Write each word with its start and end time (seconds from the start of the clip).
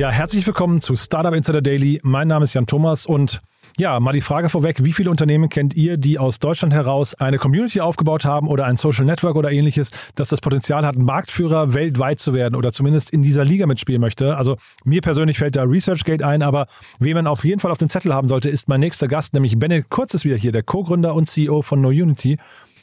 Ja, 0.00 0.08
herzlich 0.08 0.46
willkommen 0.46 0.80
zu 0.80 0.96
Startup 0.96 1.34
Insider 1.34 1.60
Daily. 1.60 2.00
Mein 2.02 2.26
Name 2.26 2.44
ist 2.44 2.54
Jan 2.54 2.64
Thomas 2.64 3.04
und 3.04 3.42
ja, 3.76 4.00
mal 4.00 4.14
die 4.14 4.22
Frage 4.22 4.48
vorweg, 4.48 4.82
wie 4.82 4.94
viele 4.94 5.10
Unternehmen 5.10 5.50
kennt 5.50 5.74
ihr, 5.74 5.98
die 5.98 6.18
aus 6.18 6.38
Deutschland 6.38 6.72
heraus 6.72 7.14
eine 7.14 7.36
Community 7.36 7.82
aufgebaut 7.82 8.24
haben 8.24 8.48
oder 8.48 8.64
ein 8.64 8.78
Social 8.78 9.04
Network 9.04 9.36
oder 9.36 9.52
ähnliches, 9.52 9.90
das 10.14 10.30
das 10.30 10.40
Potenzial 10.40 10.86
hat, 10.86 10.96
Marktführer 10.96 11.74
weltweit 11.74 12.18
zu 12.18 12.32
werden 12.32 12.54
oder 12.54 12.72
zumindest 12.72 13.10
in 13.10 13.20
dieser 13.20 13.44
Liga 13.44 13.66
mitspielen 13.66 14.00
möchte? 14.00 14.38
Also 14.38 14.56
mir 14.86 15.02
persönlich 15.02 15.36
fällt 15.36 15.56
da 15.56 15.64
ResearchGate 15.64 16.26
ein, 16.26 16.40
aber 16.40 16.66
wen 16.98 17.12
man 17.12 17.26
auf 17.26 17.44
jeden 17.44 17.60
Fall 17.60 17.70
auf 17.70 17.76
dem 17.76 17.90
Zettel 17.90 18.14
haben 18.14 18.26
sollte, 18.26 18.48
ist 18.48 18.70
mein 18.70 18.80
nächster 18.80 19.06
Gast, 19.06 19.34
nämlich 19.34 19.58
Bennett 19.58 19.90
Kurz 19.90 20.14
ist 20.14 20.24
wieder 20.24 20.36
hier, 20.36 20.52
der 20.52 20.62
Co-Gründer 20.62 21.14
und 21.14 21.28
CEO 21.28 21.60
von 21.60 21.82
NoUnity. 21.82 22.38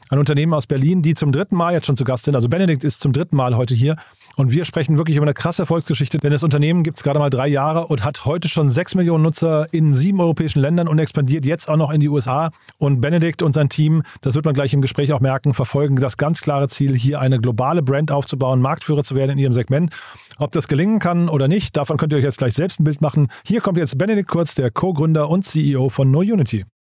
Ein 0.09 0.19
Unternehmen 0.19 0.53
aus 0.53 0.67
Berlin, 0.67 1.01
die 1.01 1.15
zum 1.15 1.33
dritten 1.33 1.57
Mal 1.57 1.73
jetzt 1.73 1.85
schon 1.85 1.97
zu 1.97 2.05
Gast 2.05 2.25
sind. 2.25 2.35
Also 2.35 2.47
Benedikt 2.47 2.85
ist 2.85 3.01
zum 3.01 3.11
dritten 3.11 3.35
Mal 3.35 3.57
heute 3.57 3.75
hier 3.75 3.97
und 4.37 4.51
wir 4.51 4.63
sprechen 4.63 4.97
wirklich 4.97 5.17
über 5.17 5.25
eine 5.25 5.33
krasse 5.33 5.63
Erfolgsgeschichte, 5.63 6.17
denn 6.19 6.31
das 6.31 6.43
Unternehmen 6.43 6.83
gibt 6.83 6.95
es 6.95 7.03
gerade 7.03 7.19
mal 7.19 7.29
drei 7.29 7.49
Jahre 7.49 7.87
und 7.87 8.05
hat 8.05 8.23
heute 8.23 8.47
schon 8.47 8.69
sechs 8.69 8.95
Millionen 8.95 9.23
Nutzer 9.23 9.67
in 9.73 9.93
sieben 9.93 10.21
europäischen 10.21 10.59
Ländern 10.61 10.87
und 10.87 10.97
expandiert 10.97 11.45
jetzt 11.45 11.69
auch 11.69 11.75
noch 11.75 11.91
in 11.91 11.99
die 11.99 12.07
USA. 12.07 12.51
Und 12.77 13.01
Benedikt 13.01 13.41
und 13.41 13.53
sein 13.53 13.67
Team, 13.67 14.03
das 14.21 14.35
wird 14.35 14.45
man 14.45 14.53
gleich 14.53 14.73
im 14.73 14.81
Gespräch 14.81 15.11
auch 15.11 15.19
merken, 15.19 15.53
verfolgen 15.53 15.97
das 15.97 16.15
ganz 16.15 16.39
klare 16.39 16.69
Ziel, 16.69 16.95
hier 16.95 17.19
eine 17.19 17.39
globale 17.39 17.81
Brand 17.81 18.09
aufzubauen, 18.09 18.61
Marktführer 18.61 19.03
zu 19.03 19.15
werden 19.15 19.31
in 19.31 19.39
ihrem 19.39 19.53
Segment. 19.53 19.93
Ob 20.37 20.53
das 20.53 20.69
gelingen 20.69 20.99
kann 20.99 21.27
oder 21.27 21.49
nicht, 21.49 21.75
davon 21.75 21.97
könnt 21.97 22.13
ihr 22.13 22.19
euch 22.19 22.23
jetzt 22.23 22.37
gleich 22.37 22.53
selbst 22.53 22.79
ein 22.79 22.85
Bild 22.85 23.01
machen. 23.01 23.27
Hier 23.45 23.59
kommt 23.59 23.77
jetzt 23.77 23.97
Benedikt 23.97 24.29
Kurz, 24.29 24.55
der 24.55 24.71
Co-Gründer 24.71 25.29
und 25.29 25.43
CEO 25.43 25.89
von 25.89 26.11
NoUnity. 26.11 26.59
Startup 26.59 26.76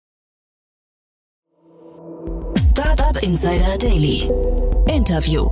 Insider 3.24 3.78
Daily. 3.78 4.28
Interview. 4.86 5.48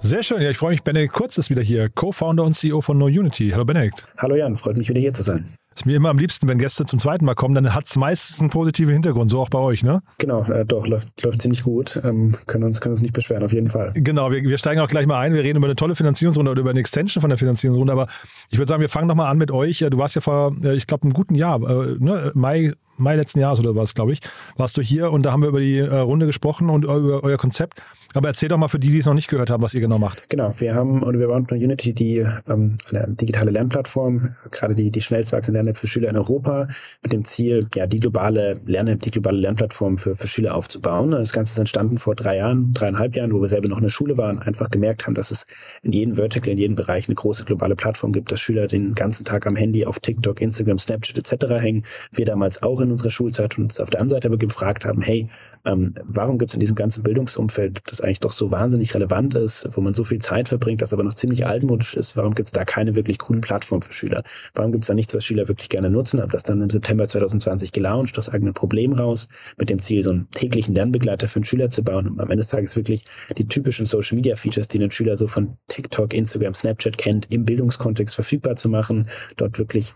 Sehr 0.00 0.24
schön. 0.24 0.42
Ja, 0.42 0.50
ich 0.50 0.58
freue 0.58 0.72
mich. 0.72 0.82
Benedikt 0.82 1.12
Kurz 1.12 1.38
ist 1.38 1.48
wieder 1.48 1.62
hier, 1.62 1.88
Co-Founder 1.88 2.42
und 2.42 2.54
CEO 2.54 2.80
von 2.80 2.98
NoUnity. 2.98 3.50
Hallo 3.50 3.64
Benedikt. 3.64 4.04
Hallo 4.18 4.34
Jan, 4.34 4.56
freut 4.56 4.76
mich 4.76 4.88
wieder 4.88 4.98
hier 4.98 5.14
zu 5.14 5.22
sein. 5.22 5.48
Ist 5.76 5.86
mir 5.86 5.94
immer 5.94 6.08
am 6.08 6.18
liebsten, 6.18 6.48
wenn 6.48 6.58
Gäste 6.58 6.84
zum 6.84 6.98
zweiten 6.98 7.24
Mal 7.24 7.36
kommen, 7.36 7.54
dann 7.54 7.72
hat 7.72 7.86
es 7.86 7.94
meistens 7.94 8.40
einen 8.40 8.50
positiven 8.50 8.92
Hintergrund, 8.94 9.30
so 9.30 9.40
auch 9.40 9.48
bei 9.48 9.60
euch, 9.60 9.84
ne? 9.84 10.00
Genau, 10.18 10.42
äh, 10.42 10.66
doch, 10.66 10.88
läuft, 10.88 11.22
läuft 11.22 11.40
ziemlich 11.40 11.62
gut. 11.62 12.00
Ähm, 12.02 12.34
können, 12.48 12.64
uns, 12.64 12.80
können 12.80 12.94
uns 12.94 13.00
nicht 13.00 13.14
beschweren, 13.14 13.44
auf 13.44 13.52
jeden 13.52 13.68
Fall. 13.68 13.92
Genau, 13.94 14.32
wir, 14.32 14.42
wir 14.42 14.58
steigen 14.58 14.80
auch 14.80 14.88
gleich 14.88 15.06
mal 15.06 15.20
ein. 15.20 15.34
Wir 15.34 15.44
reden 15.44 15.58
über 15.58 15.68
eine 15.68 15.76
tolle 15.76 15.94
Finanzierungsrunde 15.94 16.50
oder 16.50 16.62
über 16.62 16.70
eine 16.70 16.80
Extension 16.80 17.20
von 17.20 17.30
der 17.30 17.38
Finanzierungsrunde. 17.38 17.92
Aber 17.92 18.08
ich 18.50 18.58
würde 18.58 18.68
sagen, 18.68 18.80
wir 18.80 18.88
fangen 18.88 19.06
nochmal 19.06 19.30
an 19.30 19.38
mit 19.38 19.52
euch. 19.52 19.84
Du 19.88 19.98
warst 19.98 20.16
ja 20.16 20.20
vor, 20.20 20.56
äh, 20.64 20.74
ich 20.74 20.88
glaube, 20.88 21.04
einem 21.04 21.12
guten 21.12 21.36
Jahr, 21.36 21.60
äh, 21.62 21.94
ne? 22.00 22.32
Mai, 22.34 22.72
Mai 22.96 23.16
letzten 23.16 23.40
Jahres 23.40 23.60
oder 23.60 23.74
was, 23.74 23.94
glaube 23.94 24.12
ich, 24.12 24.20
warst 24.56 24.76
du 24.76 24.82
hier 24.82 25.10
und 25.10 25.24
da 25.24 25.32
haben 25.32 25.42
wir 25.42 25.48
über 25.48 25.60
die 25.60 25.78
äh, 25.78 25.96
Runde 25.96 26.26
gesprochen 26.26 26.70
und 26.70 26.84
über 26.84 27.22
euer 27.22 27.38
Konzept. 27.38 27.82
Aber 28.14 28.28
erzähl 28.28 28.48
doch 28.48 28.56
mal 28.56 28.68
für 28.68 28.78
die, 28.78 28.88
die 28.88 28.98
es 28.98 29.06
noch 29.06 29.14
nicht 29.14 29.28
gehört 29.28 29.50
haben, 29.50 29.62
was 29.62 29.74
ihr 29.74 29.80
genau 29.80 29.98
macht. 29.98 30.28
Genau, 30.30 30.54
wir 30.58 30.74
haben 30.74 31.02
und 31.02 31.18
wir 31.18 31.28
bauen 31.28 31.46
Unity 31.50 31.92
die 31.92 32.26
ähm, 32.48 32.78
eine 32.90 33.08
digitale 33.08 33.50
Lernplattform, 33.50 34.34
gerade 34.50 34.74
die, 34.74 34.90
die 34.90 35.00
schnellst 35.00 35.32
wachsende 35.32 35.58
Lern-App 35.58 35.76
für 35.76 35.86
Schüler 35.86 36.08
in 36.08 36.16
Europa, 36.16 36.68
mit 37.02 37.12
dem 37.12 37.24
Ziel, 37.24 37.68
ja, 37.74 37.86
die 37.86 38.00
globale 38.00 38.60
Lern 38.64 38.98
die 38.98 39.10
globale 39.10 39.38
Lernplattform 39.38 39.98
für, 39.98 40.16
für 40.16 40.28
Schüler 40.28 40.54
aufzubauen. 40.54 41.10
Das 41.10 41.32
Ganze 41.32 41.52
ist 41.52 41.58
entstanden 41.58 41.98
vor 41.98 42.14
drei 42.14 42.36
Jahren, 42.36 42.72
dreieinhalb 42.72 43.16
Jahren, 43.16 43.32
wo 43.32 43.42
wir 43.42 43.48
selber 43.48 43.68
noch 43.68 43.78
in 43.78 43.82
der 43.82 43.90
Schule 43.90 44.16
waren, 44.16 44.38
einfach 44.38 44.70
gemerkt 44.70 45.06
haben, 45.06 45.14
dass 45.14 45.30
es 45.30 45.46
in 45.82 45.92
jedem 45.92 46.14
Vertical, 46.14 46.52
in 46.52 46.58
jedem 46.58 46.76
Bereich 46.76 47.08
eine 47.08 47.14
große 47.16 47.44
globale 47.44 47.76
Plattform 47.76 48.12
gibt, 48.12 48.32
dass 48.32 48.40
Schüler 48.40 48.66
den 48.66 48.94
ganzen 48.94 49.24
Tag 49.24 49.46
am 49.46 49.56
Handy 49.56 49.84
auf 49.84 50.00
TikTok, 50.00 50.40
Instagram, 50.40 50.78
Snapchat 50.78 51.18
etc. 51.18 51.54
hängen. 51.54 51.84
Wir 52.12 52.24
damals 52.24 52.62
auch 52.62 52.80
in 52.80 52.85
unserer 52.90 53.10
Schulzeit 53.10 53.58
uns 53.58 53.80
auf 53.80 53.90
der 53.90 54.00
anderen 54.00 54.20
Seite 54.20 54.28
aber 54.28 54.38
gefragt 54.38 54.84
haben, 54.84 55.02
hey, 55.02 55.28
ähm, 55.66 55.94
warum 56.04 56.38
gibt 56.38 56.52
es 56.52 56.54
in 56.54 56.60
diesem 56.60 56.76
ganzen 56.76 57.02
Bildungsumfeld, 57.02 57.80
das 57.86 58.00
eigentlich 58.00 58.20
doch 58.20 58.32
so 58.32 58.52
wahnsinnig 58.52 58.94
relevant 58.94 59.34
ist, 59.34 59.68
wo 59.72 59.80
man 59.80 59.94
so 59.94 60.04
viel 60.04 60.20
Zeit 60.20 60.48
verbringt, 60.48 60.80
das 60.80 60.92
aber 60.92 61.02
noch 61.02 61.14
ziemlich 61.14 61.46
altmodisch 61.46 61.94
ist, 61.96 62.16
warum 62.16 62.34
gibt 62.34 62.46
es 62.46 62.52
da 62.52 62.64
keine 62.64 62.94
wirklich 62.94 63.18
coolen 63.18 63.40
Plattform 63.40 63.82
für 63.82 63.92
Schüler? 63.92 64.22
Warum 64.54 64.70
gibt 64.70 64.84
es 64.84 64.88
da 64.88 64.94
nichts, 64.94 65.14
was 65.14 65.24
Schüler 65.24 65.48
wirklich 65.48 65.68
gerne 65.68 65.90
nutzen? 65.90 66.20
Habe 66.20 66.32
das 66.32 66.44
dann 66.44 66.62
im 66.62 66.70
September 66.70 67.06
2020 67.08 67.72
gelauncht, 67.72 68.16
aus 68.18 68.28
eigenem 68.28 68.54
Problem 68.54 68.92
raus, 68.92 69.28
mit 69.58 69.68
dem 69.68 69.82
Ziel, 69.82 70.04
so 70.04 70.10
einen 70.10 70.30
täglichen 70.30 70.74
Lernbegleiter 70.74 71.26
für 71.26 71.36
einen 71.36 71.44
Schüler 71.44 71.70
zu 71.70 71.82
bauen 71.82 72.06
und 72.06 72.20
am 72.20 72.26
Ende 72.30 72.38
des 72.38 72.48
Tages 72.48 72.76
wirklich 72.76 73.04
die 73.36 73.48
typischen 73.48 73.86
Social 73.86 74.14
Media 74.14 74.36
Features, 74.36 74.68
die 74.68 74.82
ein 74.82 74.90
Schüler 74.92 75.16
so 75.16 75.26
von 75.26 75.56
TikTok, 75.66 76.14
Instagram, 76.14 76.54
Snapchat 76.54 76.96
kennt, 76.96 77.26
im 77.32 77.44
Bildungskontext 77.44 78.14
verfügbar 78.14 78.54
zu 78.54 78.68
machen, 78.68 79.08
dort 79.36 79.58
wirklich 79.58 79.94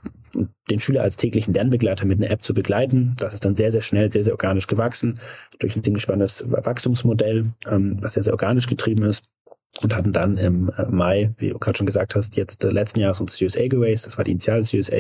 den 0.71 0.81
Schüler 0.81 1.03
als 1.03 1.17
täglichen 1.17 1.55
Lernbegleiter 1.55 2.07
mit 2.07 2.19
einer 2.19 2.31
App 2.31 2.43
zu 2.43 2.55
begleiten. 2.55 3.15
Das 3.19 3.35
ist 3.35 3.45
dann 3.45 3.57
sehr, 3.57 3.73
sehr 3.73 3.83
schnell, 3.83 4.11
sehr, 4.13 4.23
sehr 4.23 4.33
organisch 4.33 4.67
gewachsen, 4.67 5.19
durch 5.61 5.77
ein 5.77 5.85
ziemlich 5.85 6.03
spannendes 6.03 6.45
Wachstumsmodell, 6.47 7.47
ähm, 7.71 7.99
was 8.01 8.15
sehr, 8.15 8.25
sehr 8.25 8.33
organisch 8.35 8.67
getrieben 8.67 9.05
ist 9.05 9.25
und 9.83 9.95
hatten 9.95 10.13
dann 10.13 10.37
im 10.37 10.71
äh, 10.77 10.85
Mai, 10.91 11.31
wie 11.39 11.51
du 11.51 11.59
gerade 11.59 11.79
schon 11.79 11.87
gesagt 11.87 12.15
hast, 12.15 12.37
jetzt 12.37 12.65
äh, 12.65 12.69
letzten 12.69 13.01
Jahres 13.01 13.21
uns 13.21 13.41
USA 13.41 13.67
geraced. 13.67 14.05
Das 14.05 14.19
war 14.19 14.25
die 14.25 14.33
Initial 14.33 14.59
des 14.59 14.75
USA 14.75 14.97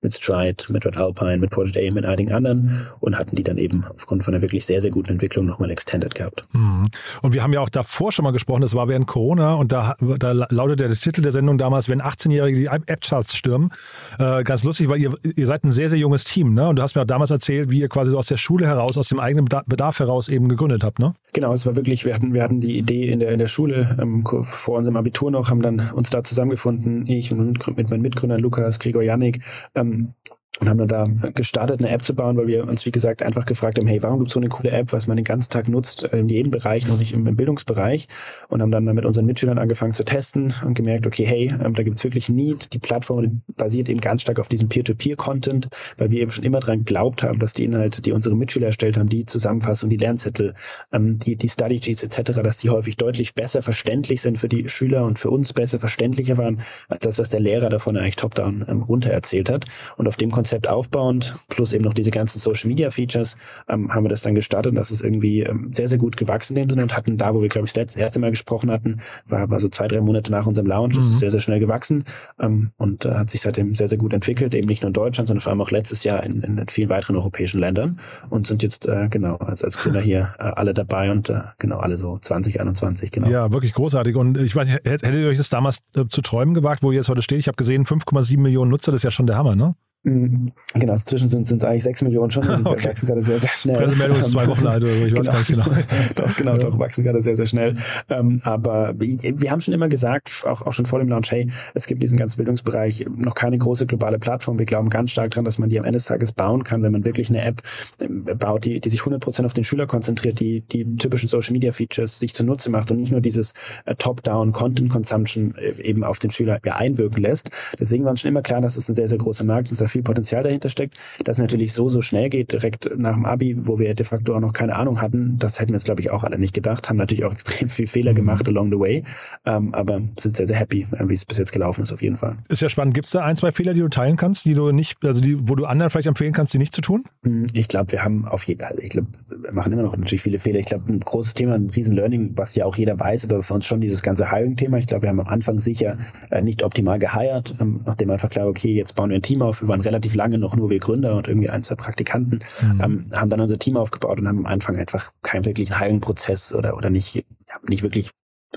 mit 0.00 0.14
Stride, 0.14 0.64
mit 0.68 0.86
Red 0.86 0.96
Alpine, 0.96 1.38
mit 1.38 1.50
Project 1.50 1.76
A, 1.76 1.90
mit 1.92 2.06
einigen 2.06 2.32
anderen 2.32 2.86
und 3.00 3.18
hatten 3.18 3.36
die 3.36 3.42
dann 3.42 3.58
eben 3.58 3.84
aufgrund 3.84 4.24
von 4.24 4.32
einer 4.32 4.40
wirklich 4.40 4.64
sehr, 4.64 4.80
sehr 4.80 4.90
guten 4.90 5.10
Entwicklung 5.10 5.44
nochmal 5.44 5.70
extended 5.70 6.14
gehabt. 6.14 6.44
Mhm. 6.52 6.84
Und 7.20 7.34
wir 7.34 7.42
haben 7.42 7.52
ja 7.52 7.60
auch 7.60 7.68
davor 7.68 8.12
schon 8.12 8.22
mal 8.22 8.30
gesprochen, 8.30 8.62
das 8.62 8.74
war 8.74 8.88
während 8.88 9.06
Corona 9.06 9.54
und 9.54 9.72
da, 9.72 9.96
da 10.18 10.32
lautet 10.32 10.80
der 10.80 10.90
Titel 10.90 11.22
der 11.22 11.32
Sendung 11.32 11.58
damals, 11.58 11.88
wenn 11.88 12.00
18-Jährige 12.00 12.58
die 12.58 12.66
App-Charts 12.66 13.36
stürmen. 13.36 13.70
Äh, 14.18 14.44
ganz 14.44 14.64
lustig, 14.64 14.88
weil 14.88 15.00
ihr, 15.00 15.14
ihr 15.22 15.46
seid 15.46 15.64
ein 15.64 15.72
sehr, 15.72 15.90
sehr 15.90 15.98
junges 15.98 16.24
Team, 16.24 16.54
ne? 16.54 16.68
Und 16.68 16.76
du 16.76 16.82
hast 16.82 16.94
mir 16.94 17.02
auch 17.02 17.06
damals 17.06 17.30
erzählt, 17.30 17.70
wie 17.70 17.80
ihr 17.80 17.88
quasi 17.88 18.10
so 18.10 18.18
aus 18.18 18.26
der 18.26 18.36
Schule 18.36 18.66
heraus, 18.66 18.96
aus 18.96 19.08
dem 19.08 19.20
eigenen 19.20 19.46
Bedarf 19.66 19.98
heraus 19.98 20.28
eben 20.28 20.48
gegründet 20.48 20.84
habt, 20.84 21.00
ne? 21.00 21.12
Genau, 21.32 21.52
es 21.52 21.66
war 21.66 21.76
wirklich, 21.76 22.04
wir 22.04 22.14
hatten, 22.14 22.34
wir 22.34 22.42
hatten 22.42 22.60
die 22.60 22.78
Idee 22.78 23.10
in 23.10 23.20
der, 23.20 23.32
in 23.32 23.38
der 23.38 23.48
Schule, 23.48 23.96
ähm, 24.00 24.11
vor 24.42 24.78
unserem 24.78 24.96
Abitur 24.96 25.30
noch, 25.30 25.50
haben 25.50 25.62
dann 25.62 25.90
uns 25.92 26.10
da 26.10 26.22
zusammengefunden, 26.24 27.06
ich 27.06 27.32
und 27.32 27.76
mit 27.76 27.90
meinen 27.90 28.02
Mitgründern 28.02 28.40
Lukas, 28.40 28.78
Gregor 28.78 29.02
Janik, 29.02 29.40
ähm, 29.74 30.14
und 30.62 30.68
haben 30.68 30.78
dann 30.78 30.88
da 31.20 31.30
gestartet, 31.30 31.80
eine 31.80 31.90
App 31.90 32.04
zu 32.04 32.14
bauen, 32.14 32.36
weil 32.36 32.46
wir 32.46 32.68
uns, 32.68 32.86
wie 32.86 32.92
gesagt, 32.92 33.20
einfach 33.20 33.46
gefragt 33.46 33.80
haben, 33.80 33.88
hey, 33.88 34.00
warum 34.00 34.20
gibt 34.20 34.28
es 34.28 34.34
so 34.34 34.38
eine 34.38 34.48
coole 34.48 34.70
App, 34.70 34.92
was 34.92 35.08
man 35.08 35.16
den 35.16 35.24
ganzen 35.24 35.50
Tag 35.50 35.68
nutzt, 35.68 36.04
in 36.04 36.28
jedem 36.28 36.52
Bereich, 36.52 36.86
noch 36.86 37.00
nicht 37.00 37.12
im, 37.12 37.26
im 37.26 37.34
Bildungsbereich. 37.34 38.06
Und 38.46 38.62
haben 38.62 38.70
dann 38.70 38.84
mit 38.84 39.04
unseren 39.04 39.26
Mitschülern 39.26 39.58
angefangen 39.58 39.92
zu 39.92 40.04
testen 40.04 40.54
und 40.64 40.74
gemerkt, 40.74 41.04
okay, 41.04 41.26
hey, 41.26 41.48
ähm, 41.48 41.74
da 41.74 41.82
gibt 41.82 41.98
es 41.98 42.04
wirklich 42.04 42.28
Need. 42.28 42.72
Die 42.74 42.78
Plattform 42.78 43.42
basiert 43.56 43.88
eben 43.88 44.00
ganz 44.00 44.22
stark 44.22 44.38
auf 44.38 44.48
diesem 44.48 44.68
Peer-to-Peer-Content, 44.68 45.68
weil 45.98 46.12
wir 46.12 46.22
eben 46.22 46.30
schon 46.30 46.44
immer 46.44 46.60
dran 46.60 46.84
geglaubt 46.84 47.24
haben, 47.24 47.40
dass 47.40 47.54
die 47.54 47.64
Inhalte, 47.64 48.00
die 48.00 48.12
unsere 48.12 48.36
Mitschüler 48.36 48.66
erstellt 48.66 48.96
haben, 48.96 49.08
die 49.08 49.26
Zusammenfassung, 49.26 49.90
die 49.90 49.96
Lernzettel, 49.96 50.54
ähm, 50.92 51.18
die, 51.18 51.34
die 51.34 51.48
Study 51.48 51.82
Sheets 51.82 52.04
etc., 52.04 52.40
dass 52.40 52.58
die 52.58 52.70
häufig 52.70 52.96
deutlich 52.96 53.34
besser 53.34 53.62
verständlich 53.62 54.22
sind 54.22 54.38
für 54.38 54.48
die 54.48 54.68
Schüler 54.68 55.02
und 55.02 55.18
für 55.18 55.30
uns 55.30 55.52
besser 55.52 55.80
verständlicher 55.80 56.38
waren, 56.38 56.60
als 56.88 57.00
das, 57.00 57.18
was 57.18 57.30
der 57.30 57.40
Lehrer 57.40 57.68
davon 57.68 57.96
eigentlich 57.96 58.14
top-down 58.14 58.64
ähm, 58.68 58.82
runter 58.82 59.10
erzählt 59.10 59.50
hat. 59.50 59.64
Und 59.96 60.06
auf 60.06 60.16
dem 60.16 60.30
Konzept 60.30 60.51
aufbauend, 60.68 61.34
plus 61.48 61.72
eben 61.72 61.84
noch 61.84 61.94
diese 61.94 62.10
ganzen 62.10 62.38
Social 62.38 62.68
Media 62.68 62.90
Features, 62.90 63.36
ähm, 63.68 63.92
haben 63.92 64.04
wir 64.04 64.10
das 64.10 64.22
dann 64.22 64.34
gestartet. 64.34 64.76
Das 64.76 64.90
ist 64.90 65.02
irgendwie 65.02 65.40
ähm, 65.40 65.72
sehr, 65.72 65.88
sehr 65.88 65.98
gut 65.98 66.16
gewachsen 66.16 66.56
in 66.56 66.64
dem 66.64 66.70
Sinne 66.70 66.82
und 66.82 66.96
hatten 66.96 67.18
da, 67.18 67.34
wo 67.34 67.42
wir, 67.42 67.48
glaube 67.48 67.66
ich, 67.66 67.72
das 67.72 67.96
erste 67.96 68.18
Mal 68.18 68.30
gesprochen 68.30 68.70
hatten, 68.70 69.00
war, 69.26 69.50
war 69.50 69.60
so 69.60 69.68
zwei, 69.68 69.88
drei 69.88 70.00
Monate 70.00 70.30
nach 70.30 70.46
unserem 70.46 70.66
Launch, 70.66 70.94
mhm. 70.94 71.00
ist 71.00 71.18
sehr, 71.18 71.30
sehr 71.30 71.40
schnell 71.40 71.60
gewachsen 71.60 72.04
ähm, 72.40 72.70
und 72.76 73.04
äh, 73.04 73.14
hat 73.14 73.30
sich 73.30 73.40
seitdem 73.40 73.74
sehr, 73.74 73.88
sehr 73.88 73.98
gut 73.98 74.12
entwickelt, 74.12 74.54
eben 74.54 74.68
nicht 74.68 74.82
nur 74.82 74.88
in 74.88 74.94
Deutschland, 74.94 75.28
sondern 75.28 75.40
vor 75.40 75.50
allem 75.50 75.60
auch 75.60 75.70
letztes 75.70 76.04
Jahr 76.04 76.24
in, 76.24 76.42
in 76.42 76.66
vielen 76.68 76.88
weiteren 76.88 77.16
europäischen 77.16 77.60
Ländern 77.60 77.98
und 78.30 78.46
sind 78.46 78.62
jetzt 78.62 78.86
äh, 78.86 79.08
genau 79.08 79.36
als, 79.36 79.62
als 79.62 79.78
Gründer 79.78 80.00
hier 80.00 80.34
äh, 80.38 80.44
alle 80.44 80.74
dabei 80.74 81.10
und 81.10 81.30
äh, 81.30 81.40
genau 81.58 81.78
alle 81.78 81.98
so 81.98 82.18
2021, 82.18 83.10
genau. 83.10 83.28
Ja, 83.28 83.52
wirklich 83.52 83.72
großartig. 83.72 84.16
Und 84.16 84.38
ich 84.38 84.54
weiß 84.54 84.68
nicht, 84.68 84.84
hättet 84.84 85.14
ihr 85.14 85.28
euch 85.28 85.38
das 85.38 85.48
damals 85.48 85.80
äh, 85.96 86.06
zu 86.08 86.22
träumen 86.22 86.54
gewagt, 86.54 86.82
wo 86.82 86.90
ihr 86.90 86.96
jetzt 86.96 87.08
heute 87.08 87.22
steht? 87.22 87.38
Ich 87.38 87.48
habe 87.48 87.56
gesehen, 87.56 87.86
5,7 87.86 88.38
Millionen 88.40 88.70
Nutzer, 88.70 88.92
das 88.92 89.00
ist 89.00 89.04
ja 89.04 89.10
schon 89.10 89.26
der 89.26 89.36
Hammer, 89.36 89.56
ne? 89.56 89.74
Mhm. 90.04 90.52
Genau, 90.74 90.96
zwischen 90.96 91.28
sind 91.28 91.48
es 91.48 91.64
eigentlich 91.64 91.84
sechs 91.84 92.02
Millionen 92.02 92.30
schon. 92.30 92.42
Die 92.42 92.66
okay. 92.66 92.88
wachsen 92.88 93.06
gerade 93.06 93.22
sehr, 93.22 93.38
sehr 93.38 93.48
schnell. 93.50 93.76
Pressemeldung 93.76 94.18
ist 94.18 94.30
zwei 94.32 94.48
Wochen 94.48 94.66
alt 94.66 94.82
oder 94.82 94.92
so, 94.92 95.04
ich 95.04 95.14
weiß 95.14 95.20
genau. 95.20 95.32
gar 95.32 95.38
nicht 95.38 95.48
genau. 95.48 95.64
doch, 96.16 96.36
genau, 96.36 96.56
doch, 96.56 96.78
wachsen 96.78 97.04
gerade 97.04 97.22
sehr, 97.22 97.36
sehr 97.36 97.46
schnell. 97.46 97.76
Ähm, 98.10 98.40
aber 98.42 98.94
wir 98.98 99.50
haben 99.50 99.60
schon 99.60 99.74
immer 99.74 99.88
gesagt, 99.88 100.44
auch, 100.44 100.62
auch 100.62 100.72
schon 100.72 100.86
vor 100.86 100.98
dem 100.98 101.08
Launch, 101.08 101.30
hey, 101.30 101.50
es 101.74 101.86
gibt 101.86 102.02
diesen 102.02 102.18
ganzen 102.18 102.38
Bildungsbereich 102.38 103.06
noch 103.16 103.36
keine 103.36 103.58
große 103.58 103.86
globale 103.86 104.18
Plattform. 104.18 104.58
Wir 104.58 104.66
glauben 104.66 104.90
ganz 104.90 105.12
stark 105.12 105.30
daran, 105.30 105.44
dass 105.44 105.58
man 105.58 105.68
die 105.68 105.78
am 105.78 105.84
Ende 105.84 105.98
des 105.98 106.06
Tages 106.06 106.32
bauen 106.32 106.64
kann, 106.64 106.82
wenn 106.82 106.92
man 106.92 107.04
wirklich 107.04 107.28
eine 107.28 107.42
App 107.44 107.62
ähm, 108.00 108.24
baut, 108.24 108.64
die, 108.64 108.80
die 108.80 108.88
sich 108.88 109.02
100% 109.02 109.46
auf 109.46 109.54
den 109.54 109.62
Schüler 109.62 109.86
konzentriert, 109.86 110.40
die 110.40 110.62
die 110.62 110.96
typischen 110.96 111.28
Social 111.28 111.52
Media 111.52 111.70
Features 111.70 112.18
sich 112.18 112.34
zunutze 112.34 112.70
macht 112.70 112.90
und 112.90 112.98
nicht 112.98 113.12
nur 113.12 113.20
dieses 113.20 113.54
äh, 113.84 113.94
Top-Down 113.94 114.50
Content 114.50 114.90
Consumption 114.90 115.54
äh, 115.56 115.80
eben 115.80 116.02
auf 116.02 116.18
den 116.18 116.32
Schüler 116.32 116.58
ja, 116.64 116.74
einwirken 116.74 117.22
lässt. 117.22 117.50
Deswegen 117.78 118.02
war 118.02 118.10
uns 118.10 118.22
schon 118.22 118.30
immer 118.30 118.42
klar, 118.42 118.60
dass 118.60 118.76
es 118.76 118.88
ein 118.88 118.96
sehr, 118.96 119.06
sehr 119.06 119.18
großer 119.18 119.44
Markt 119.44 119.70
ist, 119.70 119.80
viel 119.92 120.02
Potenzial 120.02 120.42
dahinter 120.42 120.68
steckt. 120.68 120.96
Dass 121.24 121.38
es 121.38 121.42
natürlich 121.42 121.72
so, 121.72 121.88
so 121.88 122.02
schnell 122.02 122.28
geht, 122.28 122.52
direkt 122.52 122.90
nach 122.96 123.14
dem 123.14 123.24
Abi, 123.24 123.56
wo 123.58 123.78
wir 123.78 123.94
de 123.94 124.04
facto 124.04 124.34
auch 124.34 124.40
noch 124.40 124.52
keine 124.52 124.76
Ahnung 124.76 125.00
hatten, 125.00 125.38
das 125.38 125.60
hätten 125.60 125.70
wir 125.70 125.76
jetzt, 125.76 125.84
glaube 125.84 126.00
ich, 126.00 126.10
auch 126.10 126.24
alle 126.24 126.38
nicht 126.38 126.54
gedacht. 126.54 126.88
Haben 126.88 126.96
natürlich 126.96 127.24
auch 127.24 127.32
extrem 127.32 127.68
viel 127.68 127.86
Fehler 127.86 128.14
gemacht 128.14 128.46
along 128.48 128.70
the 128.70 128.78
way, 128.78 129.04
ähm, 129.44 129.74
aber 129.74 130.00
sind 130.18 130.36
sehr, 130.36 130.46
sehr 130.46 130.56
happy, 130.56 130.86
äh, 130.92 131.08
wie 131.08 131.14
es 131.14 131.24
bis 131.24 131.38
jetzt 131.38 131.52
gelaufen 131.52 131.82
ist, 131.82 131.92
auf 131.92 132.02
jeden 132.02 132.16
Fall. 132.16 132.36
Ist 132.48 132.62
ja 132.62 132.68
spannend. 132.68 132.94
Gibt 132.94 133.06
es 133.06 133.12
da 133.12 133.24
ein, 133.24 133.36
zwei 133.36 133.52
Fehler, 133.52 133.74
die 133.74 133.80
du 133.80 133.88
teilen 133.88 134.16
kannst, 134.16 134.44
die 134.44 134.54
du 134.54 134.72
nicht, 134.72 135.04
also 135.04 135.20
die, 135.20 135.48
wo 135.48 135.54
du 135.54 135.66
anderen 135.66 135.90
vielleicht 135.90 136.08
empfehlen 136.08 136.32
kannst, 136.32 136.54
die 136.54 136.58
nicht 136.58 136.74
zu 136.74 136.80
tun? 136.80 137.04
Hm, 137.24 137.46
ich 137.52 137.68
glaube, 137.68 137.92
wir 137.92 138.04
haben 138.04 138.26
auf 138.26 138.44
jeden 138.44 138.60
Fall, 138.60 138.78
ich 138.80 138.90
glaube, 138.90 139.08
machen 139.52 139.72
immer 139.72 139.82
noch 139.82 139.96
natürlich 139.96 140.22
viele 140.22 140.38
Fehler. 140.38 140.58
Ich 140.58 140.66
glaube, 140.66 140.92
ein 140.92 141.00
großes 141.00 141.34
Thema, 141.34 141.54
ein 141.54 141.70
riesen 141.70 141.94
Learning, 141.94 142.32
was 142.36 142.54
ja 142.54 142.64
auch 142.64 142.76
jeder 142.76 142.98
weiß, 142.98 143.30
aber 143.30 143.42
für 143.42 143.54
uns 143.54 143.66
schon 143.66 143.80
dieses 143.80 144.02
ganze 144.02 144.30
Hiring-Thema. 144.30 144.78
Ich 144.78 144.86
glaube, 144.86 145.02
wir 145.02 145.08
haben 145.08 145.20
am 145.20 145.28
Anfang 145.28 145.58
sicher 145.58 145.98
äh, 146.30 146.42
nicht 146.42 146.62
optimal 146.62 146.98
geheiert, 146.98 147.54
ähm, 147.60 147.80
nachdem 147.84 148.10
einfach 148.10 148.30
klar, 148.30 148.48
okay, 148.48 148.72
jetzt 148.72 148.94
bauen 148.94 149.10
wir 149.10 149.16
ein 149.16 149.22
Team 149.22 149.42
auf. 149.42 149.60
Wir 149.62 149.68
waren 149.68 149.80
relativ 149.80 150.14
lange 150.14 150.38
noch 150.38 150.56
nur 150.56 150.70
wir 150.70 150.78
Gründer 150.78 151.16
und 151.16 151.28
irgendwie 151.28 151.50
ein, 151.50 151.62
zwei 151.62 151.74
Praktikanten, 151.74 152.40
mhm. 152.62 152.80
ähm, 152.80 153.04
haben 153.12 153.30
dann 153.30 153.40
unser 153.40 153.58
Team 153.58 153.76
aufgebaut 153.76 154.18
und 154.18 154.28
haben 154.28 154.38
am 154.38 154.46
Anfang 154.46 154.76
einfach 154.76 155.10
keinen 155.22 155.44
wirklichen 155.44 155.78
Hiring-Prozess 155.78 156.54
oder, 156.54 156.76
oder 156.76 156.90
nicht, 156.90 157.14
ja, 157.14 157.22
nicht 157.68 157.82
wirklich 157.82 158.10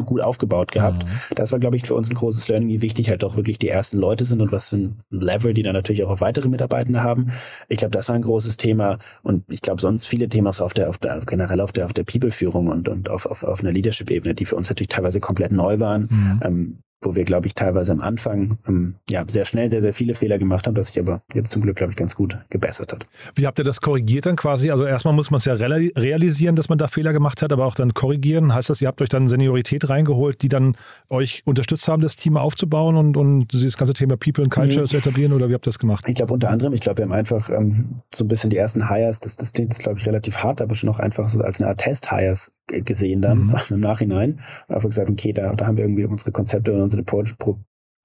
gut 0.04 0.22
aufgebaut 0.22 0.72
gehabt. 0.72 1.04
Mhm. 1.04 1.36
Das 1.36 1.52
war, 1.52 1.60
glaube 1.60 1.78
ich, 1.78 1.86
für 1.86 1.96
uns 1.96 2.10
ein 2.10 2.16
großes 2.16 2.48
Learning, 2.48 2.70
wie 2.70 2.82
wichtig 2.82 3.10
halt 3.10 3.24
auch 3.24 3.36
wirklich 3.36 3.60
die 3.60 3.70
ersten 3.70 3.98
Leute 3.98 4.26
sind 4.26 4.42
und 4.42 4.52
was 4.52 4.70
für 4.70 4.78
ein 4.78 5.00
Level 5.10 5.54
die 5.54 5.64
dann 5.64 5.74
natürlich 5.74 6.04
auch 6.04 6.10
auf 6.10 6.22
weitere 6.22 6.50
Mitarbeitende 6.50 7.02
haben. 7.04 7.32
Ich 7.70 7.78
glaube, 7.78 7.92
das 7.92 8.10
war 8.10 8.16
ein 8.16 8.22
großes 8.22 8.58
Thema 8.58 8.98
und 9.24 9.44
ich 9.50 9.62
glaube 9.62 9.82
sonst 9.82 10.08
viele 10.08 10.28
Themen 10.28 10.48
auf 10.48 10.74
der, 10.74 10.90
auf 10.90 10.98
der 10.98 11.20
generell 11.26 11.62
auf 11.62 11.72
der 11.72 11.86
auf 11.86 11.94
der 11.94 12.04
People-Führung 12.04 12.68
und, 12.68 12.90
und 12.90 13.10
auf, 13.10 13.26
auf, 13.26 13.44
auf 13.44 13.62
einer 13.62 13.72
Leadership-Ebene, 13.72 14.36
die 14.36 14.46
für 14.46 14.56
uns 14.56 14.70
natürlich 14.70 14.90
teilweise 14.90 15.20
komplett 15.20 15.52
neu 15.52 15.80
waren. 15.80 16.08
Mhm. 16.10 16.40
Ähm, 16.44 16.78
wo 17.06 17.16
wir, 17.16 17.24
glaube 17.24 17.48
ich, 17.48 17.54
teilweise 17.54 17.92
am 17.92 18.02
Anfang 18.02 18.58
ähm, 18.68 18.96
ja, 19.10 19.24
sehr 19.30 19.46
schnell 19.46 19.70
sehr, 19.72 19.82
sehr 19.82 19.94
viele 19.94 20.16
Fehler 20.16 20.38
gemacht 20.38 20.68
haben, 20.68 20.76
das 20.76 20.88
sich 20.88 21.00
aber 21.00 21.22
jetzt 21.34 21.52
zum 21.52 21.62
Glück, 21.62 21.78
glaube 21.78 21.92
ich, 21.92 21.98
ganz 21.98 22.16
gut 22.16 22.38
gebessert 22.50 22.94
hat. 22.94 23.08
Wie 23.36 23.46
habt 23.46 23.60
ihr 23.60 23.66
das 23.66 23.82
korrigiert 23.82 24.26
dann 24.26 24.36
quasi? 24.36 24.72
Also 24.72 24.86
erstmal 24.86 25.14
muss 25.14 25.32
man 25.32 25.38
es 25.38 25.46
ja 25.46 25.54
realisieren, 25.54 26.56
dass 26.56 26.70
man 26.70 26.78
da 26.78 26.88
Fehler 26.88 27.14
gemacht 27.14 27.42
hat, 27.42 27.52
aber 27.54 27.66
auch 27.66 27.76
dann 27.76 27.94
korrigieren. 27.94 28.54
Heißt 28.54 28.70
das, 28.70 28.82
ihr 28.82 28.88
habt 28.88 29.02
euch 29.02 29.10
dann 29.10 29.28
Seniorität 29.28 29.90
reingeholt, 29.90 30.42
die 30.42 30.50
dann 30.50 30.76
euch 31.10 31.42
unterstützt 31.46 31.88
haben, 31.88 32.02
das 32.02 32.16
Team 32.16 32.38
aufzubauen 32.38 32.96
und, 32.96 33.18
und 33.18 33.54
dieses 33.54 33.78
ganze 33.78 33.94
Thema 33.94 34.18
People 34.18 34.44
and 34.44 34.54
Culture 34.54 34.82
mhm. 34.82 34.88
zu 34.88 34.98
etablieren 34.98 35.34
oder 35.34 35.50
wie 35.50 35.54
habt 35.54 35.66
ihr 35.66 35.72
das 35.72 35.80
gemacht? 35.80 36.06
Ich 36.08 36.16
glaube 36.16 36.34
unter 36.34 36.50
anderem, 36.50 36.74
ich 36.74 36.82
glaube, 36.82 37.00
wir 37.00 37.06
haben 37.06 37.14
einfach 37.14 37.50
ähm, 37.50 38.02
so 38.14 38.24
ein 38.24 38.28
bisschen 38.28 38.50
die 38.50 38.58
ersten 38.58 38.90
Hires, 38.90 39.20
das, 39.20 39.38
das 39.38 39.54
klingt 39.54 39.78
glaube 39.80 40.00
ich, 40.00 40.06
relativ 40.06 40.38
hart, 40.40 40.62
aber 40.62 40.76
schon 40.76 40.90
auch 40.90 41.00
einfach 41.00 41.30
so 41.30 41.42
als 41.42 41.60
eine 41.60 41.70
Art 41.70 41.80
Test-Hires 41.80 42.52
gesehen 42.68 43.22
dann 43.22 43.48
mhm. 43.48 43.56
im 43.70 43.80
Nachhinein. 43.80 44.42
Und 44.68 44.76
einfach 44.76 44.90
gesagt, 44.90 45.10
okay, 45.10 45.34
da, 45.34 45.54
da 45.54 45.68
haben 45.68 45.78
wir 45.78 45.86
irgendwie 45.86 46.06
unsere 46.06 46.32
Konzepte 46.32 46.74
und 46.74 46.82
unsere 46.82 47.02
Approach, 47.02 47.36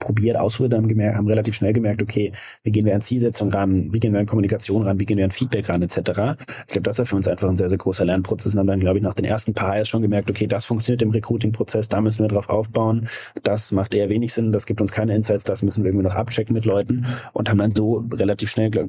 probiert, 0.00 0.36
ausprobiert, 0.36 0.74
haben, 0.74 0.88
gemerkt, 0.88 1.16
haben 1.16 1.28
relativ 1.28 1.54
schnell 1.54 1.72
gemerkt, 1.72 2.02
okay, 2.02 2.32
wie 2.64 2.72
gehen 2.72 2.86
wir 2.86 2.94
an 2.94 3.02
Zielsetzung 3.02 3.52
ran, 3.52 3.92
wie 3.92 4.00
gehen 4.00 4.12
wir 4.12 4.20
an 4.20 4.26
Kommunikation 4.26 4.82
ran, 4.82 4.98
wie 4.98 5.06
gehen 5.06 5.18
wir 5.18 5.26
an 5.26 5.30
Feedback 5.30 5.68
ran, 5.68 5.82
etc. 5.82 5.98
Ich 5.98 6.72
glaube, 6.72 6.82
das 6.82 6.98
war 6.98 7.06
für 7.06 7.16
uns 7.16 7.28
einfach 7.28 7.48
ein 7.48 7.56
sehr, 7.56 7.68
sehr 7.68 7.78
großer 7.78 8.04
Lernprozess 8.04 8.54
und 8.54 8.60
haben 8.60 8.66
dann, 8.66 8.80
glaube 8.80 8.98
ich, 8.98 9.04
nach 9.04 9.14
den 9.14 9.26
ersten 9.26 9.52
paar 9.52 9.74
Jahren 9.74 9.84
schon 9.84 10.02
gemerkt, 10.02 10.30
okay, 10.30 10.46
das 10.46 10.64
funktioniert 10.64 11.02
im 11.02 11.10
Recruiting-Prozess, 11.10 11.88
da 11.90 12.00
müssen 12.00 12.24
wir 12.24 12.28
drauf 12.28 12.48
aufbauen, 12.48 13.08
das 13.42 13.72
macht 13.72 13.94
eher 13.94 14.08
wenig 14.08 14.32
Sinn, 14.32 14.52
das 14.52 14.66
gibt 14.66 14.80
uns 14.80 14.90
keine 14.90 15.14
Insights, 15.14 15.44
das 15.44 15.62
müssen 15.62 15.84
wir 15.84 15.90
irgendwie 15.90 16.06
noch 16.06 16.16
abchecken 16.16 16.54
mit 16.54 16.64
Leuten 16.64 17.06
und 17.34 17.50
haben 17.50 17.58
dann 17.58 17.74
so 17.74 18.04
relativ 18.12 18.50
schnell 18.50 18.70
glaub, 18.70 18.88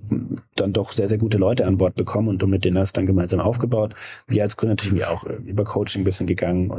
dann 0.55 0.71
doch 0.71 0.93
sehr, 0.93 1.09
sehr 1.09 1.17
gute 1.17 1.37
Leute 1.37 1.67
an 1.67 1.77
Bord 1.77 1.95
bekommen 1.95 2.29
und 2.29 2.49
mit 2.49 2.63
denen 2.63 2.75
das 2.75 2.93
dann 2.93 3.05
gemeinsam 3.05 3.41
aufgebaut. 3.41 3.95
Wir 4.27 4.43
als 4.43 4.55
Gründer 4.55 4.75
natürlich 4.75 5.05
auch 5.05 5.25
äh, 5.25 5.33
über 5.45 5.65
Coaching 5.65 6.01
ein 6.01 6.05
bisschen 6.05 6.27
gegangen, 6.27 6.71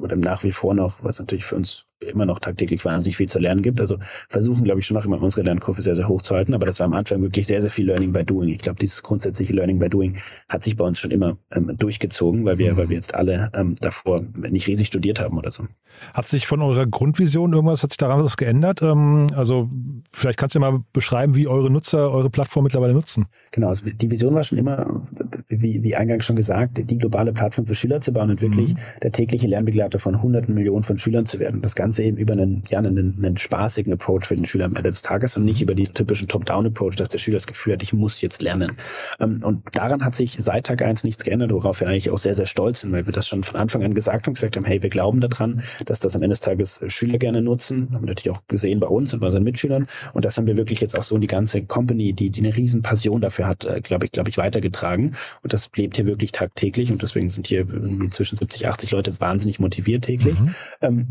oder 0.00 0.16
nach 0.16 0.44
wie 0.44 0.52
vor 0.52 0.74
noch, 0.74 1.02
was 1.02 1.18
natürlich 1.18 1.44
für 1.44 1.56
uns 1.56 1.89
immer 2.00 2.26
noch 2.26 2.38
tagtäglich 2.38 2.84
wahnsinnig 2.84 3.16
viel 3.16 3.28
zu 3.28 3.38
lernen 3.38 3.62
gibt. 3.62 3.80
Also 3.80 3.98
versuchen, 4.28 4.64
glaube 4.64 4.80
ich, 4.80 4.86
schon 4.86 4.96
noch 4.96 5.04
immer 5.04 5.20
unsere 5.20 5.42
Lernkurve 5.42 5.82
sehr, 5.82 5.96
sehr 5.96 6.08
hoch 6.08 6.22
zu 6.22 6.34
halten. 6.34 6.54
Aber 6.54 6.66
das 6.66 6.80
war 6.80 6.86
am 6.86 6.94
Anfang 6.94 7.20
wirklich 7.22 7.46
sehr, 7.46 7.60
sehr 7.60 7.70
viel 7.70 7.86
Learning 7.86 8.12
by 8.12 8.24
Doing. 8.24 8.48
Ich 8.48 8.58
glaube, 8.58 8.78
dieses 8.78 9.02
grundsätzliche 9.02 9.52
Learning 9.52 9.78
by 9.78 9.88
Doing 9.88 10.16
hat 10.48 10.64
sich 10.64 10.76
bei 10.76 10.84
uns 10.84 10.98
schon 10.98 11.10
immer 11.10 11.36
ähm, 11.50 11.76
durchgezogen, 11.78 12.44
weil 12.44 12.58
wir, 12.58 12.72
mhm. 12.72 12.76
weil 12.78 12.88
wir 12.88 12.96
jetzt 12.96 13.14
alle 13.14 13.50
ähm, 13.54 13.74
davor 13.80 14.22
nicht 14.50 14.66
riesig 14.66 14.86
studiert 14.86 15.20
haben 15.20 15.36
oder 15.36 15.50
so. 15.50 15.66
Hat 16.14 16.28
sich 16.28 16.46
von 16.46 16.62
eurer 16.62 16.86
Grundvision 16.86 17.52
irgendwas, 17.52 17.82
hat 17.82 17.90
sich 17.90 17.98
daran 17.98 18.24
was 18.24 18.36
geändert? 18.36 18.82
Ähm, 18.82 19.28
also 19.36 19.68
vielleicht 20.12 20.38
kannst 20.38 20.54
du 20.54 20.60
mal 20.60 20.82
beschreiben, 20.92 21.36
wie 21.36 21.48
eure 21.48 21.70
Nutzer 21.70 22.10
eure 22.10 22.30
Plattform 22.30 22.64
mittlerweile 22.64 22.94
nutzen. 22.94 23.26
Genau, 23.50 23.68
also 23.68 23.88
die 23.90 24.10
Vision 24.10 24.34
war 24.34 24.44
schon 24.44 24.58
immer, 24.58 25.02
wie, 25.48 25.82
wie 25.82 25.96
eingangs 25.96 26.24
schon 26.24 26.36
gesagt, 26.36 26.78
die 26.78 26.98
globale 26.98 27.32
Plattform 27.32 27.66
für 27.66 27.74
Schüler 27.74 28.00
zu 28.00 28.12
bauen 28.12 28.30
und 28.30 28.40
wirklich 28.40 28.74
mhm. 28.74 28.78
der 29.02 29.12
tägliche 29.12 29.46
Lernbegleiter 29.46 29.98
von 29.98 30.22
hunderten 30.22 30.54
Millionen 30.54 30.82
von 30.82 30.98
Schülern 30.98 31.26
zu 31.26 31.38
werden. 31.38 31.60
Das 31.60 31.74
Ganze 31.74 31.89
eben 31.98 32.16
über 32.16 32.32
einen, 32.32 32.62
ja, 32.68 32.78
einen, 32.78 33.16
einen 33.18 33.36
spaßigen 33.36 33.92
Approach 33.92 34.24
für 34.24 34.36
den 34.36 34.46
Schüler 34.46 34.66
am 34.66 34.76
Ende 34.76 34.90
des 34.90 35.02
Tages 35.02 35.36
und 35.36 35.44
nicht 35.44 35.60
über 35.60 35.74
die 35.74 35.84
typischen 35.86 36.28
Top-Down-Approach, 36.28 36.96
dass 36.96 37.08
der 37.08 37.18
Schüler 37.18 37.36
das 37.36 37.46
Gefühl 37.46 37.74
hat, 37.74 37.82
ich 37.82 37.92
muss 37.92 38.20
jetzt 38.20 38.42
lernen. 38.42 38.72
Ähm, 39.18 39.40
und 39.42 39.62
daran 39.72 40.04
hat 40.04 40.16
sich 40.16 40.38
seit 40.40 40.66
Tag 40.66 40.82
eins 40.82 41.04
nichts 41.04 41.24
geändert, 41.24 41.52
worauf 41.52 41.80
wir 41.80 41.88
eigentlich 41.88 42.10
auch 42.10 42.18
sehr, 42.18 42.34
sehr 42.34 42.46
stolz 42.46 42.80
sind, 42.80 42.92
weil 42.92 43.06
wir 43.06 43.12
das 43.12 43.28
schon 43.28 43.44
von 43.44 43.58
Anfang 43.58 43.82
an 43.84 43.94
gesagt 43.94 44.26
haben, 44.26 44.34
gesagt 44.34 44.56
haben, 44.56 44.64
hey, 44.64 44.82
wir 44.82 44.90
glauben 44.90 45.20
daran, 45.20 45.62
dass 45.86 46.00
das 46.00 46.14
am 46.14 46.22
Ende 46.22 46.34
des 46.34 46.40
Tages 46.40 46.80
Schüler 46.88 47.18
gerne 47.18 47.42
nutzen. 47.42 47.88
Haben 47.92 48.04
wir 48.04 48.08
natürlich 48.08 48.36
auch 48.36 48.42
gesehen 48.48 48.80
bei 48.80 48.86
uns 48.86 49.12
und 49.14 49.20
bei 49.20 49.26
unseren 49.26 49.44
Mitschülern. 49.44 49.86
Und 50.12 50.24
das 50.24 50.36
haben 50.36 50.46
wir 50.46 50.56
wirklich 50.56 50.80
jetzt 50.80 50.96
auch 50.96 51.02
so 51.02 51.14
in 51.14 51.20
die 51.20 51.26
ganze 51.26 51.64
Company, 51.64 52.12
die, 52.12 52.30
die 52.30 52.40
eine 52.40 52.56
riesen 52.56 52.82
Passion 52.82 53.20
dafür 53.20 53.46
hat, 53.46 53.64
äh, 53.64 53.80
glaube 53.80 54.06
ich, 54.06 54.12
glaube 54.12 54.30
ich, 54.30 54.38
weitergetragen. 54.38 55.16
Und 55.42 55.52
das 55.52 55.70
lebt 55.76 55.96
hier 55.96 56.06
wirklich 56.06 56.32
tagtäglich 56.32 56.90
und 56.92 57.02
deswegen 57.02 57.30
sind 57.30 57.46
hier 57.46 57.66
zwischen 58.10 58.36
70, 58.36 58.68
80 58.68 58.90
Leute 58.90 59.20
wahnsinnig 59.20 59.58
motiviert 59.58 60.04
täglich. 60.04 60.40
Mhm. 60.40 60.54
Ähm, 60.80 61.06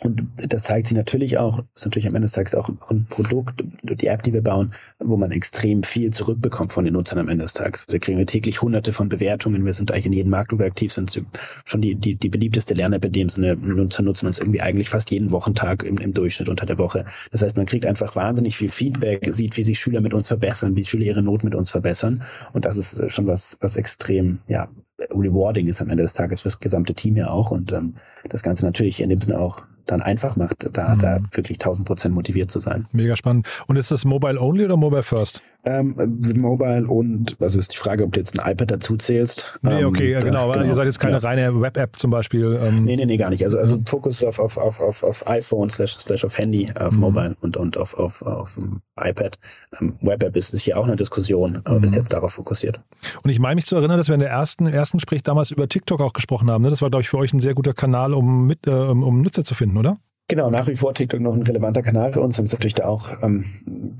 und 0.00 0.28
das 0.36 0.62
zeigt 0.62 0.86
sich 0.86 0.96
natürlich 0.96 1.38
auch, 1.38 1.64
ist 1.74 1.84
natürlich 1.84 2.06
am 2.06 2.14
Ende 2.14 2.26
des 2.26 2.32
Tages 2.32 2.54
auch 2.54 2.68
ein 2.90 3.06
Produkt, 3.08 3.64
die 3.82 4.06
App, 4.06 4.22
die 4.22 4.32
wir 4.32 4.42
bauen, 4.42 4.72
wo 5.00 5.16
man 5.16 5.32
extrem 5.32 5.82
viel 5.82 6.12
zurückbekommt 6.12 6.72
von 6.72 6.84
den 6.84 6.94
Nutzern 6.94 7.18
am 7.18 7.28
Ende 7.28 7.42
des 7.44 7.54
Tages. 7.54 7.84
Also 7.88 7.98
kriegen 7.98 8.16
wir 8.16 8.26
täglich 8.26 8.62
hunderte 8.62 8.92
von 8.92 9.08
Bewertungen. 9.08 9.64
Wir 9.64 9.72
sind 9.72 9.90
eigentlich 9.90 10.06
in 10.06 10.12
jedem 10.12 10.30
Markt, 10.30 10.52
wo 10.52 10.58
wir 10.58 10.66
aktiv 10.66 10.92
sind, 10.92 11.20
schon 11.64 11.80
die, 11.80 11.96
die, 11.96 12.14
die 12.14 12.28
beliebteste 12.28 12.74
Lern-App 12.74 13.06
in 13.06 13.12
dem 13.12 13.28
Sinne. 13.28 13.56
Nutzer 13.56 14.04
nutzen 14.04 14.28
uns 14.28 14.38
irgendwie 14.38 14.60
eigentlich 14.60 14.88
fast 14.88 15.10
jeden 15.10 15.32
Wochentag 15.32 15.82
im, 15.82 15.98
im 15.98 16.14
Durchschnitt 16.14 16.48
unter 16.48 16.66
der 16.66 16.78
Woche. 16.78 17.04
Das 17.32 17.42
heißt, 17.42 17.56
man 17.56 17.66
kriegt 17.66 17.84
einfach 17.84 18.14
wahnsinnig 18.14 18.56
viel 18.56 18.70
Feedback, 18.70 19.28
sieht, 19.32 19.56
wie 19.56 19.64
sich 19.64 19.80
Schüler 19.80 20.00
mit 20.00 20.14
uns 20.14 20.28
verbessern, 20.28 20.76
wie 20.76 20.84
Schüler 20.84 21.06
ihre 21.06 21.22
Noten 21.22 21.46
mit 21.46 21.56
uns 21.56 21.70
verbessern. 21.70 22.22
Und 22.52 22.66
das 22.66 22.76
ist 22.76 23.10
schon 23.10 23.26
was, 23.26 23.58
was 23.60 23.76
extrem, 23.76 24.38
ja, 24.46 24.68
rewarding 25.10 25.66
ist 25.66 25.80
am 25.80 25.90
Ende 25.90 26.02
des 26.02 26.14
Tages 26.14 26.40
fürs 26.40 26.60
gesamte 26.60 26.94
Team 26.94 27.16
ja 27.16 27.30
auch. 27.30 27.50
Und 27.50 27.72
ähm, 27.72 27.94
das 28.28 28.42
Ganze 28.44 28.64
natürlich 28.64 29.00
in 29.00 29.10
dem 29.10 29.20
Sinne 29.20 29.40
auch 29.40 29.66
dann 29.90 30.02
einfach 30.02 30.36
macht, 30.36 30.68
da, 30.72 30.94
mhm. 30.94 31.00
da 31.00 31.18
wirklich 31.32 31.56
1000 31.58 31.86
Prozent 31.86 32.14
motiviert 32.14 32.50
zu 32.50 32.60
sein. 32.60 32.86
Mega 32.92 33.16
spannend. 33.16 33.46
Und 33.66 33.76
ist 33.76 33.90
das 33.90 34.04
Mobile 34.04 34.40
Only 34.40 34.64
oder 34.64 34.76
Mobile 34.76 35.02
First? 35.02 35.42
Ähm, 35.68 35.94
Mobile 36.36 36.86
und, 36.86 37.36
also 37.40 37.58
ist 37.58 37.74
die 37.74 37.76
Frage, 37.76 38.04
ob 38.04 38.12
du 38.12 38.20
jetzt 38.20 38.38
ein 38.38 38.50
iPad 38.50 38.70
dazu 38.70 38.96
zählst. 38.96 39.58
Nee, 39.60 39.84
okay, 39.84 40.14
ähm, 40.14 40.22
genau, 40.22 40.50
genau. 40.50 40.64
Ihr 40.64 40.74
seid 40.74 40.86
jetzt 40.86 40.98
keine 40.98 41.14
ja. 41.14 41.18
reine 41.18 41.60
Web-App 41.60 41.96
zum 41.96 42.10
Beispiel. 42.10 42.58
Ähm. 42.62 42.76
Nee, 42.76 42.96
nee, 42.96 43.04
nee, 43.04 43.18
gar 43.18 43.28
nicht. 43.28 43.44
Also, 43.44 43.58
also 43.58 43.78
Fokus 43.84 44.24
auf, 44.24 44.38
auf, 44.38 44.56
auf, 44.56 44.80
auf, 44.80 45.02
auf 45.02 45.28
iPhone 45.28 45.68
slash, 45.68 45.98
slash 45.98 46.24
auf 46.24 46.38
Handy, 46.38 46.72
auf 46.78 46.94
mhm. 46.94 47.00
Mobile 47.00 47.36
und, 47.40 47.58
und 47.58 47.76
auf, 47.76 47.98
auf, 47.98 48.22
auf 48.22 48.58
iPad. 48.98 49.38
Ähm, 49.78 49.92
Web-App 50.00 50.36
ist, 50.36 50.54
ist 50.54 50.62
hier 50.62 50.78
auch 50.78 50.84
eine 50.84 50.96
Diskussion, 50.96 51.60
aber 51.64 51.76
mhm. 51.76 51.82
bis 51.82 51.94
jetzt 51.94 52.12
darauf 52.14 52.32
fokussiert. 52.32 52.80
Und 53.22 53.30
ich 53.30 53.38
meine 53.38 53.56
mich 53.56 53.66
zu 53.66 53.76
erinnern, 53.76 53.98
dass 53.98 54.08
wir 54.08 54.14
in 54.14 54.20
der 54.20 54.30
ersten, 54.30 54.66
ersten 54.66 54.96
Gespräch 54.96 55.22
damals 55.22 55.50
über 55.50 55.68
TikTok 55.68 56.00
auch 56.00 56.14
gesprochen 56.14 56.50
haben. 56.50 56.62
Ne? 56.62 56.70
Das 56.70 56.80
war, 56.80 56.88
glaube 56.88 57.02
ich, 57.02 57.10
für 57.10 57.18
euch 57.18 57.34
ein 57.34 57.40
sehr 57.40 57.54
guter 57.54 57.74
Kanal, 57.74 58.14
um, 58.14 58.46
mit, 58.46 58.66
äh, 58.66 58.70
um 58.70 59.20
Nutzer 59.20 59.44
zu 59.44 59.54
finden, 59.54 59.76
oder? 59.76 59.98
Genau, 60.30 60.50
nach 60.50 60.66
wie 60.66 60.76
vor 60.76 60.92
TikTok 60.92 61.20
noch 61.20 61.32
ein 61.32 61.42
relevanter 61.42 61.80
Kanal 61.80 62.12
für 62.12 62.20
uns. 62.20 62.36
Haben 62.36 62.44
es 62.44 62.52
natürlich 62.52 62.74
da 62.74 62.84
auch 62.84 63.08
ähm, 63.22 63.46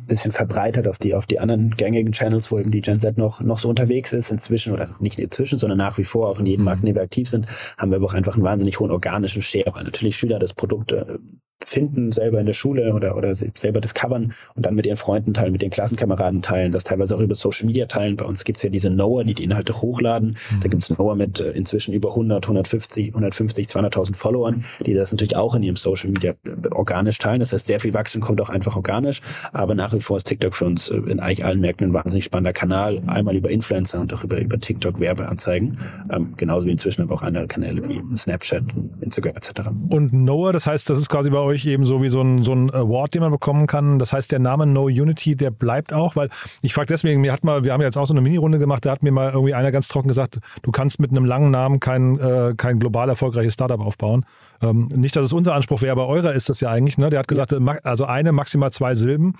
bisschen 0.08 0.32
verbreitert 0.32 0.88
auf 0.88 0.98
die, 0.98 1.14
auf 1.14 1.26
die 1.26 1.38
anderen 1.38 1.70
gängigen 1.76 2.12
Channels, 2.12 2.50
wo 2.50 2.58
eben 2.58 2.70
die 2.70 2.82
Gen 2.82 2.98
Z 2.98 3.16
noch, 3.16 3.40
noch 3.40 3.58
so 3.58 3.68
unterwegs 3.68 4.12
ist. 4.12 4.30
Inzwischen, 4.30 4.72
oder 4.72 4.88
nicht 5.00 5.18
inzwischen, 5.18 5.58
sondern 5.58 5.78
nach 5.78 5.98
wie 5.98 6.04
vor 6.04 6.28
auch 6.28 6.40
in 6.40 6.46
jedem 6.46 6.64
Markt, 6.64 6.80
in 6.80 6.86
dem 6.86 6.96
wir 6.96 7.02
aktiv 7.02 7.28
sind, 7.28 7.46
haben 7.76 7.90
wir 7.90 7.96
aber 7.96 8.06
auch 8.06 8.14
einfach 8.14 8.34
einen 8.34 8.44
wahnsinnig 8.44 8.80
hohen 8.80 8.90
organischen 8.90 9.42
Share, 9.42 9.72
weil 9.74 9.84
natürlich 9.84 10.16
Schüler 10.16 10.38
das 10.38 10.52
Produkt 10.52 10.92
äh, 10.92 11.18
finden, 11.66 12.12
selber 12.12 12.40
in 12.40 12.46
der 12.46 12.54
Schule 12.54 12.94
oder, 12.94 13.16
oder 13.16 13.34
selber 13.34 13.80
discovern 13.80 14.32
und 14.54 14.64
dann 14.64 14.74
mit 14.74 14.86
ihren 14.86 14.96
Freunden 14.96 15.34
teilen, 15.34 15.52
mit 15.52 15.62
den 15.62 15.70
Klassenkameraden 15.70 16.42
teilen, 16.42 16.72
das 16.72 16.84
teilweise 16.84 17.16
auch 17.16 17.20
über 17.20 17.34
Social 17.34 17.66
Media 17.66 17.86
teilen. 17.86 18.16
Bei 18.16 18.24
uns 18.24 18.44
gibt's 18.44 18.62
ja 18.62 18.70
diese 18.70 18.90
Knower, 18.90 19.24
die 19.24 19.34
die 19.34 19.44
Inhalte 19.44 19.80
hochladen. 19.80 20.28
Mhm. 20.28 20.60
Da 20.62 20.68
gibt's 20.68 20.88
Knower 20.88 21.16
mit 21.16 21.40
äh, 21.40 21.50
inzwischen 21.50 21.92
über 21.92 22.10
100, 22.10 22.44
150, 22.44 23.08
150, 23.08 23.66
200.000 23.66 24.16
Followern, 24.16 24.64
die 24.84 24.94
das 24.94 25.10
natürlich 25.12 25.36
auch 25.36 25.54
in 25.54 25.62
ihrem 25.62 25.76
Social 25.76 26.10
Media 26.10 26.32
äh, 26.46 26.68
organisch 26.70 27.18
teilen. 27.18 27.40
Das 27.40 27.52
heißt, 27.52 27.66
sehr 27.66 27.80
viel 27.80 27.92
Wachstum 27.92 28.22
kommt 28.22 28.40
auch 28.40 28.50
einfach 28.50 28.76
organisch. 28.76 29.20
Aber 29.52 29.74
nach 29.74 29.92
wie 29.92 30.00
vor 30.00 30.18
ist 30.18 30.26
TikTok 30.26 30.54
für 30.54 30.64
uns 30.64 30.88
äh, 30.88 30.96
in 30.96 31.20
eigentlich 31.20 31.44
allen 31.44 31.60
Märkten 31.60 31.88
ein 31.88 31.92
wahnsinnig 31.92 32.24
spannender 32.24 32.52
Kanal. 32.52 33.02
Einmal 33.06 33.36
über 33.36 33.50
Influencer 33.50 34.00
und 34.00 34.12
auch 34.14 34.24
über, 34.24 34.38
über 34.38 34.58
TikTok 34.58 35.00
Werbeanzeigen. 35.00 35.78
Ähm, 36.10 36.34
genauso 36.36 36.66
wie 36.66 36.72
inzwischen 36.72 37.02
aber 37.02 37.14
auch 37.14 37.22
andere 37.22 37.46
Kanäle 37.46 37.86
wie 37.88 38.00
Snapchat, 38.16 38.62
Instagram 39.00 39.36
etc. 39.36 39.50
Und 39.90 40.10
Knower, 40.10 40.52
das 40.52 40.66
heißt, 40.66 40.88
das 40.88 40.98
ist 40.98 41.08
quasi 41.08 41.30
bei 41.30 41.47
euch 41.48 41.66
eben 41.66 41.84
so 41.84 42.02
wie 42.02 42.08
so 42.08 42.20
ein, 42.20 42.44
so 42.44 42.52
ein 42.52 42.72
Award, 42.72 43.14
den 43.14 43.22
man 43.22 43.30
bekommen 43.30 43.66
kann. 43.66 43.98
Das 43.98 44.12
heißt, 44.12 44.30
der 44.30 44.38
Name 44.38 44.66
No 44.66 44.84
Unity, 44.84 45.36
der 45.36 45.50
bleibt 45.50 45.92
auch, 45.92 46.16
weil 46.16 46.28
ich 46.62 46.74
frage 46.74 46.86
deswegen, 46.86 47.20
mir 47.20 47.32
hat 47.32 47.44
mal, 47.44 47.64
wir 47.64 47.72
haben 47.72 47.80
jetzt 47.80 47.98
auch 47.98 48.06
so 48.06 48.14
eine 48.14 48.20
Mini-Runde 48.20 48.58
gemacht, 48.58 48.84
da 48.84 48.92
hat 48.92 49.02
mir 49.02 49.12
mal 49.12 49.32
irgendwie 49.32 49.54
einer 49.54 49.72
ganz 49.72 49.88
trocken 49.88 50.08
gesagt, 50.08 50.38
du 50.62 50.70
kannst 50.70 51.00
mit 51.00 51.10
einem 51.10 51.24
langen 51.24 51.50
Namen 51.50 51.80
kein, 51.80 52.18
äh, 52.18 52.54
kein 52.56 52.78
global 52.78 53.08
erfolgreiches 53.08 53.54
Startup 53.54 53.80
aufbauen. 53.80 54.24
Ähm, 54.60 54.88
nicht, 54.94 55.14
dass 55.14 55.24
es 55.24 55.32
unser 55.32 55.54
Anspruch 55.54 55.82
wäre, 55.82 55.92
aber 55.92 56.08
eurer 56.08 56.32
ist 56.32 56.48
das 56.48 56.60
ja 56.60 56.70
eigentlich. 56.70 56.98
Ne? 56.98 57.10
Der 57.10 57.20
hat 57.20 57.28
gesagt, 57.28 57.54
also 57.84 58.04
eine, 58.04 58.32
maximal 58.32 58.72
zwei 58.72 58.94
Silben. 58.94 59.34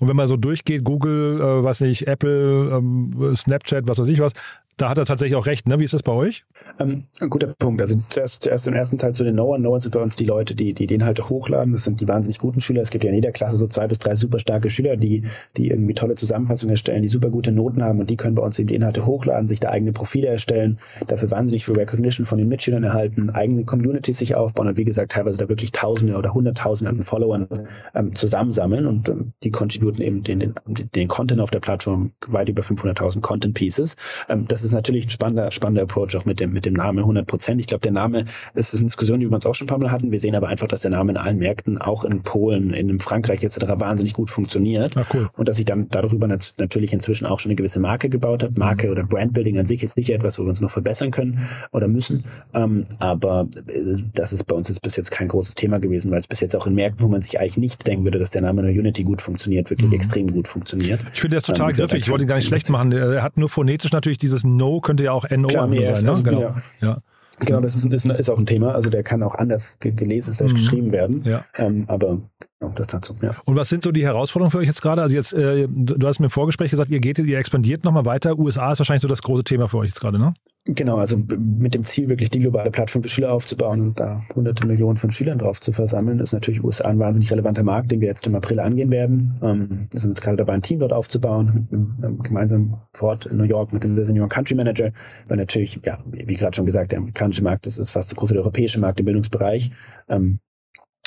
Und 0.00 0.08
wenn 0.08 0.16
man 0.16 0.26
so 0.26 0.36
durchgeht, 0.36 0.82
Google, 0.82 1.40
äh, 1.40 1.64
was 1.64 1.80
nicht, 1.80 2.08
Apple, 2.08 2.70
ähm, 2.72 3.34
Snapchat, 3.34 3.86
was 3.86 3.98
weiß 3.98 4.08
ich 4.08 4.20
was, 4.20 4.32
da 4.82 4.90
hat 4.90 4.98
er 4.98 5.04
tatsächlich 5.04 5.36
auch 5.36 5.46
recht. 5.46 5.68
Ne? 5.68 5.78
Wie 5.78 5.84
ist 5.84 5.94
das 5.94 6.02
bei 6.02 6.10
euch? 6.10 6.44
Ähm, 6.80 7.04
ein 7.20 7.30
guter 7.30 7.46
Punkt. 7.46 7.80
Also 7.80 7.96
zuerst, 8.10 8.42
zuerst 8.42 8.66
im 8.66 8.74
ersten 8.74 8.98
Teil 8.98 9.14
zu 9.14 9.22
den. 9.22 9.36
Noah 9.36 9.80
sind 9.80 9.92
bei 9.92 10.00
uns 10.00 10.16
die 10.16 10.24
Leute, 10.24 10.56
die, 10.56 10.74
die, 10.74 10.88
die 10.88 10.94
Inhalte 10.94 11.28
hochladen. 11.28 11.72
Das 11.72 11.84
sind 11.84 12.00
die 12.00 12.08
wahnsinnig 12.08 12.38
guten 12.38 12.60
Schüler. 12.60 12.82
Es 12.82 12.90
gibt 12.90 13.04
ja 13.04 13.10
in 13.10 13.14
jeder 13.14 13.30
Klasse 13.30 13.56
so 13.56 13.68
zwei 13.68 13.86
bis 13.86 14.00
drei 14.00 14.16
super 14.16 14.40
starke 14.40 14.70
Schüler, 14.70 14.96
die, 14.96 15.22
die 15.56 15.68
irgendwie 15.70 15.94
tolle 15.94 16.16
Zusammenfassungen 16.16 16.72
erstellen, 16.72 17.02
die 17.02 17.08
super 17.08 17.30
gute 17.30 17.52
Noten 17.52 17.82
haben 17.82 18.00
und 18.00 18.10
die 18.10 18.16
können 18.16 18.34
bei 18.34 18.42
uns 18.42 18.58
eben 18.58 18.68
die 18.68 18.74
Inhalte 18.74 19.06
hochladen, 19.06 19.46
sich 19.46 19.60
da 19.60 19.68
eigene 19.68 19.92
Profile 19.92 20.26
erstellen, 20.26 20.80
dafür 21.06 21.30
wahnsinnig 21.30 21.64
viel 21.64 21.76
Recognition 21.76 22.26
von 22.26 22.38
den 22.38 22.48
Mitschülern 22.48 22.82
erhalten, 22.82 23.30
eigene 23.30 23.64
Communities 23.64 24.18
sich 24.18 24.34
aufbauen 24.34 24.66
und 24.66 24.76
wie 24.76 24.84
gesagt 24.84 25.12
teilweise 25.12 25.38
da 25.38 25.48
wirklich 25.48 25.70
Tausende 25.70 26.16
oder 26.16 26.34
Hunderttausende 26.34 26.90
an 26.90 27.02
Followern 27.04 27.46
ähm, 27.94 28.16
zusammensammeln 28.16 28.86
und 28.86 29.08
ähm, 29.08 29.32
die 29.44 29.52
contributen 29.52 30.02
eben 30.02 30.24
den, 30.24 30.40
den, 30.40 30.54
den 30.66 31.06
Content 31.06 31.40
auf 31.40 31.52
der 31.52 31.60
Plattform 31.60 32.12
weit 32.26 32.48
über 32.48 32.62
500.000 32.62 33.20
Content 33.20 33.54
Pieces. 33.54 33.96
Ähm, 34.28 34.48
das 34.48 34.64
ist 34.64 34.71
natürlich 34.72 35.06
ein 35.06 35.10
spannender, 35.10 35.50
spannender 35.50 35.82
Approach 35.82 36.16
auch 36.16 36.24
mit 36.24 36.40
dem, 36.40 36.52
mit 36.52 36.64
dem 36.64 36.74
Namen 36.74 36.98
100 36.98 37.26
Prozent. 37.26 37.60
Ich 37.60 37.66
glaube, 37.66 37.82
der 37.82 37.92
Name, 37.92 38.24
es 38.54 38.72
ist 38.72 38.80
eine 38.80 38.86
Diskussion, 38.86 39.20
die 39.20 39.28
wir 39.28 39.34
uns 39.34 39.46
auch 39.46 39.54
schon 39.54 39.66
ein 39.66 39.68
paar 39.68 39.78
Mal 39.78 39.90
hatten. 39.90 40.12
Wir 40.12 40.20
sehen 40.20 40.34
aber 40.34 40.48
einfach, 40.48 40.68
dass 40.68 40.80
der 40.80 40.90
Name 40.90 41.12
in 41.12 41.16
allen 41.16 41.38
Märkten, 41.38 41.78
auch 41.78 42.04
in 42.04 42.22
Polen, 42.22 42.72
in 42.72 43.00
Frankreich 43.00 43.42
etc. 43.42 43.58
wahnsinnig 43.76 44.12
gut 44.12 44.30
funktioniert. 44.30 44.96
Ah, 44.96 45.04
cool. 45.14 45.30
Und 45.36 45.48
dass 45.48 45.58
ich 45.58 45.64
dann 45.64 45.88
darüber 45.90 46.26
nat 46.26 46.54
natürlich 46.58 46.92
inzwischen 46.92 47.26
auch 47.26 47.40
schon 47.40 47.50
eine 47.50 47.56
gewisse 47.56 47.80
Marke 47.80 48.08
gebaut 48.08 48.42
habe. 48.42 48.58
Marke 48.58 48.86
mhm. 48.86 48.92
oder 48.92 49.04
Brandbuilding 49.04 49.58
an 49.58 49.66
sich 49.66 49.82
ist 49.82 49.94
sicher 49.94 50.14
etwas, 50.14 50.38
wo 50.38 50.44
wir 50.44 50.50
uns 50.50 50.60
noch 50.60 50.70
verbessern 50.70 51.10
können 51.10 51.46
oder 51.72 51.88
müssen. 51.88 52.24
Ähm, 52.54 52.84
aber 52.98 53.48
äh, 53.66 54.02
das 54.14 54.32
ist 54.32 54.44
bei 54.44 54.54
uns 54.54 54.68
jetzt 54.68 54.82
bis 54.82 54.96
jetzt 54.96 55.10
kein 55.10 55.28
großes 55.28 55.54
Thema 55.54 55.78
gewesen, 55.78 56.10
weil 56.10 56.20
es 56.20 56.28
bis 56.28 56.40
jetzt 56.40 56.56
auch 56.56 56.66
in 56.66 56.74
Märkten, 56.74 57.04
wo 57.04 57.08
man 57.08 57.22
sich 57.22 57.40
eigentlich 57.40 57.56
nicht 57.56 57.86
denken 57.86 58.04
würde, 58.04 58.18
dass 58.18 58.30
der 58.30 58.42
Name 58.42 58.62
der 58.62 58.72
Unity 58.72 59.04
gut 59.04 59.22
funktioniert, 59.22 59.70
wirklich 59.70 59.88
mhm. 59.88 59.96
extrem 59.96 60.32
gut 60.32 60.48
funktioniert. 60.48 61.00
Ich 61.12 61.20
finde 61.20 61.36
das 61.36 61.44
total 61.44 61.70
ähm, 61.70 61.76
griffig. 61.76 62.00
Ich 62.00 62.10
wollte 62.10 62.24
ihn 62.24 62.28
gar 62.28 62.36
nicht 62.36 62.46
schlecht 62.46 62.68
machen. 62.70 62.92
Er 62.92 63.22
hat 63.22 63.36
nur 63.36 63.48
phonetisch 63.48 63.92
natürlich 63.92 64.18
dieses 64.18 64.44
No, 64.56 64.80
könnte 64.80 65.04
ja 65.04 65.12
auch 65.12 65.28
NO 65.28 65.50
sein. 65.50 65.70
Ne? 65.70 66.22
Genau. 66.22 66.40
Ja. 66.40 66.56
ja. 66.80 66.98
Genau, 67.40 67.60
das 67.60 67.74
ist, 67.74 67.84
ist, 67.84 68.04
ist, 68.04 68.30
auch 68.30 68.38
ein 68.38 68.46
Thema. 68.46 68.74
Also 68.74 68.90
der 68.90 69.02
kann 69.02 69.22
auch 69.22 69.34
anders 69.34 69.76
gelesen, 69.80 70.46
mhm. 70.46 70.54
geschrieben 70.54 70.92
werden. 70.92 71.22
Ja. 71.24 71.44
Ähm, 71.56 71.84
aber 71.88 72.18
genau, 72.60 72.72
das 72.74 72.86
dazu. 72.86 73.16
Ja. 73.20 73.32
Und 73.44 73.56
was 73.56 73.68
sind 73.68 73.82
so 73.82 73.90
die 73.90 74.04
Herausforderungen 74.04 74.50
für 74.50 74.58
euch 74.58 74.66
jetzt 74.66 74.82
gerade? 74.82 75.02
Also 75.02 75.14
jetzt, 75.14 75.32
äh, 75.32 75.66
du 75.68 76.06
hast 76.06 76.20
mir 76.20 76.26
im 76.26 76.30
Vorgespräch 76.30 76.70
gesagt, 76.70 76.90
ihr 76.90 77.00
geht, 77.00 77.18
ihr 77.18 77.38
expandiert 77.38 77.84
nochmal 77.84 78.04
weiter. 78.04 78.38
USA 78.38 78.72
ist 78.72 78.78
wahrscheinlich 78.78 79.02
so 79.02 79.08
das 79.08 79.22
große 79.22 79.44
Thema 79.44 79.68
für 79.68 79.78
euch 79.78 79.88
jetzt 79.88 80.00
gerade, 80.00 80.18
ne? 80.18 80.34
Genau, 80.64 80.98
also 80.98 81.16
mit 81.16 81.74
dem 81.74 81.84
Ziel, 81.84 82.08
wirklich 82.08 82.30
die 82.30 82.38
globale 82.38 82.70
Plattform 82.70 83.02
für 83.02 83.08
Schüler 83.08 83.32
aufzubauen 83.32 83.80
und 83.80 83.98
da 83.98 84.22
hunderte 84.32 84.64
Millionen 84.64 84.96
von 84.96 85.10
Schülern 85.10 85.40
drauf 85.40 85.60
zu 85.60 85.72
versammeln, 85.72 86.20
ist 86.20 86.32
natürlich 86.32 86.62
USA 86.62 86.86
ein 86.86 87.00
wahnsinnig 87.00 87.32
relevanter 87.32 87.64
Markt, 87.64 87.90
den 87.90 88.00
wir 88.00 88.06
jetzt 88.06 88.28
im 88.28 88.36
April 88.36 88.60
angehen 88.60 88.92
werden. 88.92 89.40
Ähm, 89.42 89.88
wir 89.90 89.98
sind 89.98 90.10
jetzt 90.10 90.20
gerade 90.20 90.36
dabei, 90.36 90.52
ein 90.52 90.62
Team 90.62 90.78
dort 90.78 90.92
aufzubauen, 90.92 91.66
mit 91.68 92.04
einem 92.04 92.22
gemeinsamen 92.22 92.76
Fort 92.92 93.26
in 93.26 93.38
New 93.38 93.44
York 93.44 93.72
mit 93.72 93.82
dem 93.82 93.98
York 93.98 94.30
Country 94.30 94.54
Manager, 94.54 94.92
weil 95.26 95.36
natürlich, 95.36 95.80
ja, 95.84 95.98
wie 96.06 96.36
gerade 96.36 96.54
schon 96.54 96.66
gesagt, 96.66 96.92
der 96.92 96.98
amerikanische 96.98 97.42
Markt 97.42 97.66
das 97.66 97.76
ist 97.76 97.90
fast 97.90 98.10
so 98.10 98.14
groß 98.14 98.30
wie 98.30 98.34
der 98.34 98.42
europäische 98.42 98.78
Markt 98.78 99.00
im 99.00 99.06
Bildungsbereich. 99.06 99.72
Ähm, 100.08 100.38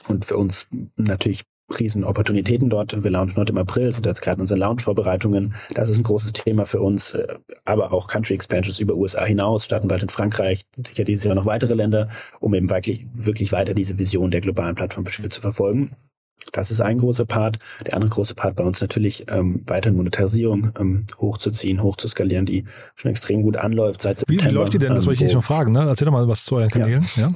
und 0.10 0.26
für 0.26 0.36
uns 0.36 0.68
natürlich 0.98 1.46
riesen 1.80 2.04
Opportunitäten 2.04 2.70
dort. 2.70 3.04
Wir 3.04 3.12
launchen 3.12 3.38
heute 3.38 3.52
im 3.52 3.58
April, 3.58 3.92
sind 3.92 4.06
jetzt 4.06 4.22
gerade 4.22 4.36
in 4.36 4.42
unseren 4.42 4.60
Launch-Vorbereitungen. 4.60 5.56
Das 5.74 5.90
ist 5.90 5.98
ein 5.98 6.04
großes 6.04 6.34
Thema 6.34 6.66
für 6.66 6.82
uns, 6.82 7.12
äh, 7.12 7.28
aber 7.64 7.92
auch 7.92 8.08
Country 8.08 8.36
Expansions 8.36 8.80
über 8.80 8.96
USA 8.96 9.26
hinaus, 9.26 9.66
starten 9.66 9.88
bald 9.88 10.04
in 10.04 10.10
Frankreich, 10.10 10.66
sicher 10.86 11.04
dieses 11.04 11.24
Jahr 11.24 11.36
noch 11.36 11.46
weitere 11.46 11.74
Länder, 11.74 12.10
um 12.40 12.54
eben 12.54 12.70
wirklich, 12.70 13.06
wirklich 13.14 13.52
weiter 13.52 13.74
diese 13.74 13.98
Vision 13.98 14.32
der 14.32 14.42
globalen 14.42 14.76
Plattformbeschiede 14.76 15.30
zu 15.30 15.42
verfolgen. 15.42 15.92
Das 16.52 16.72
ist 16.72 16.80
ein 16.80 17.00
großer 17.00 17.26
Part. 17.26 17.60
Der 17.86 17.96
andere 17.96 18.12
große 18.12 18.36
Part 18.36 18.56
bei 18.56 18.64
uns 18.64 18.80
natürlich 18.80 19.26
ähm, 19.30 19.64
weiter 19.66 19.92
Monetarisierung 19.92 20.72
ähm, 20.80 21.08
hochzuziehen, 21.18 21.82
hochzuskalieren, 21.82 22.46
die 22.46 22.66
schon 22.96 23.12
extrem 23.12 23.42
gut 23.42 23.58
anläuft 23.58 24.04
seit 24.04 24.20
September. 24.20 24.44
Wie, 24.44 24.50
wie 24.50 24.54
läuft 24.54 24.74
die 24.74 24.78
denn? 24.78 24.94
Das 24.94 25.06
wollte 25.08 25.24
ich 25.24 25.28
dich 25.28 25.36
noch 25.36 25.44
fragen. 25.44 25.72
Ne? 25.72 25.86
Erzähl 25.88 26.06
doch 26.06 26.12
mal 26.12 26.28
was 26.28 26.46
zu 26.46 26.56
euren 26.56 26.70
Kanälen. 26.70 27.06
Ja. 27.16 27.30
ja. 27.30 27.36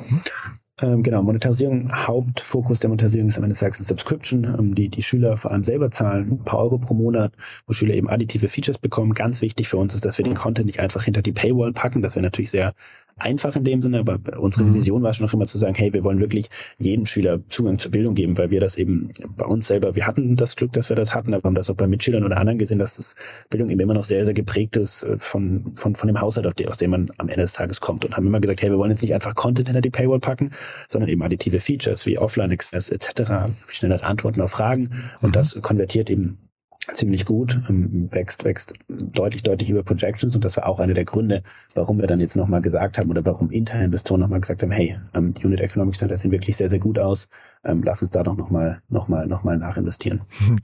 Hm? 0.79 0.93
Ähm, 0.93 1.03
genau, 1.03 1.21
Monetarisierung, 1.21 1.91
Hauptfokus 1.93 2.79
der 2.79 2.89
Monetarisierung 2.89 3.29
ist 3.29 3.37
am 3.37 3.43
Ende 3.43 3.53
des 3.53 3.59
Tages 3.59 3.79
eine 3.79 3.87
Subscription, 3.87 4.43
ähm, 4.43 4.75
die 4.75 4.89
die 4.89 5.01
Schüler 5.01 5.37
vor 5.37 5.51
allem 5.51 5.63
selber 5.63 5.91
zahlen, 5.91 6.31
ein 6.31 6.45
paar 6.45 6.59
Euro 6.59 6.77
pro 6.77 6.93
Monat, 6.93 7.33
wo 7.67 7.73
Schüler 7.73 7.93
eben 7.93 8.09
additive 8.09 8.47
Features 8.47 8.77
bekommen. 8.77 9.13
Ganz 9.13 9.41
wichtig 9.41 9.67
für 9.67 9.77
uns 9.77 9.95
ist, 9.95 10.05
dass 10.05 10.17
wir 10.17 10.25
den 10.25 10.35
Content 10.35 10.65
nicht 10.67 10.79
einfach 10.79 11.03
hinter 11.03 11.21
die 11.21 11.31
Paywall 11.31 11.73
packen. 11.73 12.01
Das 12.01 12.15
wäre 12.15 12.23
natürlich 12.23 12.51
sehr 12.51 12.73
einfach 13.19 13.55
in 13.55 13.63
dem 13.63 13.81
Sinne, 13.81 13.99
aber 13.99 14.19
unsere 14.39 14.65
mhm. 14.65 14.75
Vision 14.75 15.03
war 15.03 15.13
schon 15.13 15.25
noch 15.25 15.33
immer 15.33 15.45
zu 15.45 15.57
sagen, 15.57 15.75
hey, 15.75 15.93
wir 15.93 16.03
wollen 16.03 16.19
wirklich 16.19 16.49
jedem 16.77 17.05
Schüler 17.05 17.39
Zugang 17.49 17.79
zur 17.79 17.91
Bildung 17.91 18.15
geben, 18.15 18.37
weil 18.37 18.51
wir 18.51 18.59
das 18.59 18.75
eben 18.75 19.09
bei 19.37 19.45
uns 19.45 19.67
selber, 19.67 19.95
wir 19.95 20.07
hatten 20.07 20.35
das 20.35 20.55
Glück, 20.55 20.73
dass 20.73 20.89
wir 20.89 20.95
das 20.95 21.13
hatten, 21.13 21.33
aber 21.33 21.43
haben 21.43 21.55
das 21.55 21.69
auch 21.69 21.75
bei 21.75 21.87
Mitschülern 21.87 22.23
oder 22.23 22.37
anderen 22.37 22.59
gesehen, 22.59 22.79
dass 22.79 22.97
das 22.97 23.15
Bildung 23.49 23.69
eben 23.69 23.79
immer 23.79 23.93
noch 23.93 24.05
sehr, 24.05 24.25
sehr 24.25 24.33
geprägt 24.33 24.75
ist 24.75 25.03
äh, 25.03 25.17
von, 25.19 25.73
von, 25.75 25.95
von 25.95 26.07
dem 26.07 26.19
Haushalt, 26.19 26.67
aus 26.67 26.77
dem 26.77 26.91
man 26.91 27.11
am 27.17 27.29
Ende 27.29 27.41
des 27.41 27.53
Tages 27.53 27.81
kommt 27.81 28.05
und 28.05 28.15
haben 28.15 28.27
immer 28.27 28.39
gesagt, 28.39 28.61
hey, 28.61 28.69
wir 28.69 28.77
wollen 28.77 28.91
jetzt 28.91 29.01
nicht 29.01 29.13
einfach 29.13 29.35
Content 29.35 29.67
hinter 29.67 29.81
die 29.81 29.89
Paywall 29.89 30.19
packen, 30.19 30.51
sondern 30.87 31.09
eben 31.09 31.21
additive 31.21 31.59
Features 31.59 32.05
wie 32.05 32.17
Offline-Access 32.17 32.89
etc., 32.89 33.51
schnelle 33.67 34.03
Antworten 34.03 34.41
auf 34.41 34.51
Fragen 34.51 34.89
und 35.21 35.29
mhm. 35.29 35.33
das 35.33 35.59
konvertiert 35.61 36.09
eben 36.09 36.48
ziemlich 36.93 37.25
gut, 37.25 37.59
ähm, 37.69 38.11
wächst, 38.11 38.43
wächst 38.43 38.73
deutlich, 38.87 39.43
deutlich 39.43 39.69
über 39.69 39.83
Projections 39.83 40.35
und 40.35 40.45
das 40.45 40.57
war 40.57 40.67
auch 40.67 40.79
einer 40.79 40.93
der 40.93 41.05
Gründe, 41.05 41.43
warum 41.75 41.99
wir 41.99 42.07
dann 42.07 42.19
jetzt 42.19 42.35
nochmal 42.35 42.61
gesagt 42.61 42.97
haben 42.97 43.09
oder 43.09 43.25
warum 43.25 43.51
interne 43.51 43.85
Investoren 43.85 44.21
nochmal 44.21 44.41
gesagt 44.41 44.63
haben, 44.63 44.71
hey, 44.71 44.97
ähm, 45.13 45.33
die 45.33 45.45
Unit 45.45 45.61
Economics 45.61 45.97
Standards 45.97 46.21
sehen 46.21 46.31
wirklich 46.31 46.57
sehr, 46.57 46.69
sehr 46.69 46.79
gut 46.79 46.99
aus, 46.99 47.29
ähm, 47.65 47.83
lass 47.83 48.01
uns 48.01 48.11
da 48.11 48.23
doch 48.23 48.37
nochmal 48.37 48.81
noch 48.87 49.09
mal, 49.09 49.27
noch 49.27 49.43
mal 49.43 49.57
nachinvestieren. 49.57 50.21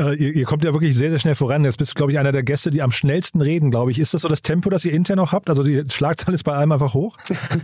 Äh, 0.00 0.14
ihr, 0.14 0.34
ihr, 0.34 0.44
kommt 0.46 0.64
ja 0.64 0.72
wirklich 0.72 0.96
sehr, 0.96 1.10
sehr 1.10 1.18
schnell 1.18 1.34
voran. 1.34 1.64
Jetzt 1.64 1.76
bist 1.76 1.90
du, 1.90 1.94
glaube 1.94 2.12
ich, 2.12 2.18
einer 2.18 2.32
der 2.32 2.42
Gäste, 2.42 2.70
die 2.70 2.80
am 2.80 2.92
schnellsten 2.92 3.42
reden, 3.42 3.70
glaube 3.70 3.90
ich. 3.90 3.98
Ist 3.98 4.14
das 4.14 4.22
so 4.22 4.28
das 4.28 4.40
Tempo, 4.40 4.70
das 4.70 4.86
ihr 4.86 4.92
intern 4.92 5.16
noch 5.16 5.32
habt? 5.32 5.50
Also 5.50 5.62
die 5.62 5.84
Schlagzahl 5.90 6.32
ist 6.32 6.44
bei 6.44 6.54
allem 6.54 6.72
einfach 6.72 6.94
hoch? 6.94 7.18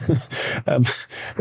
ähm, 0.66 0.84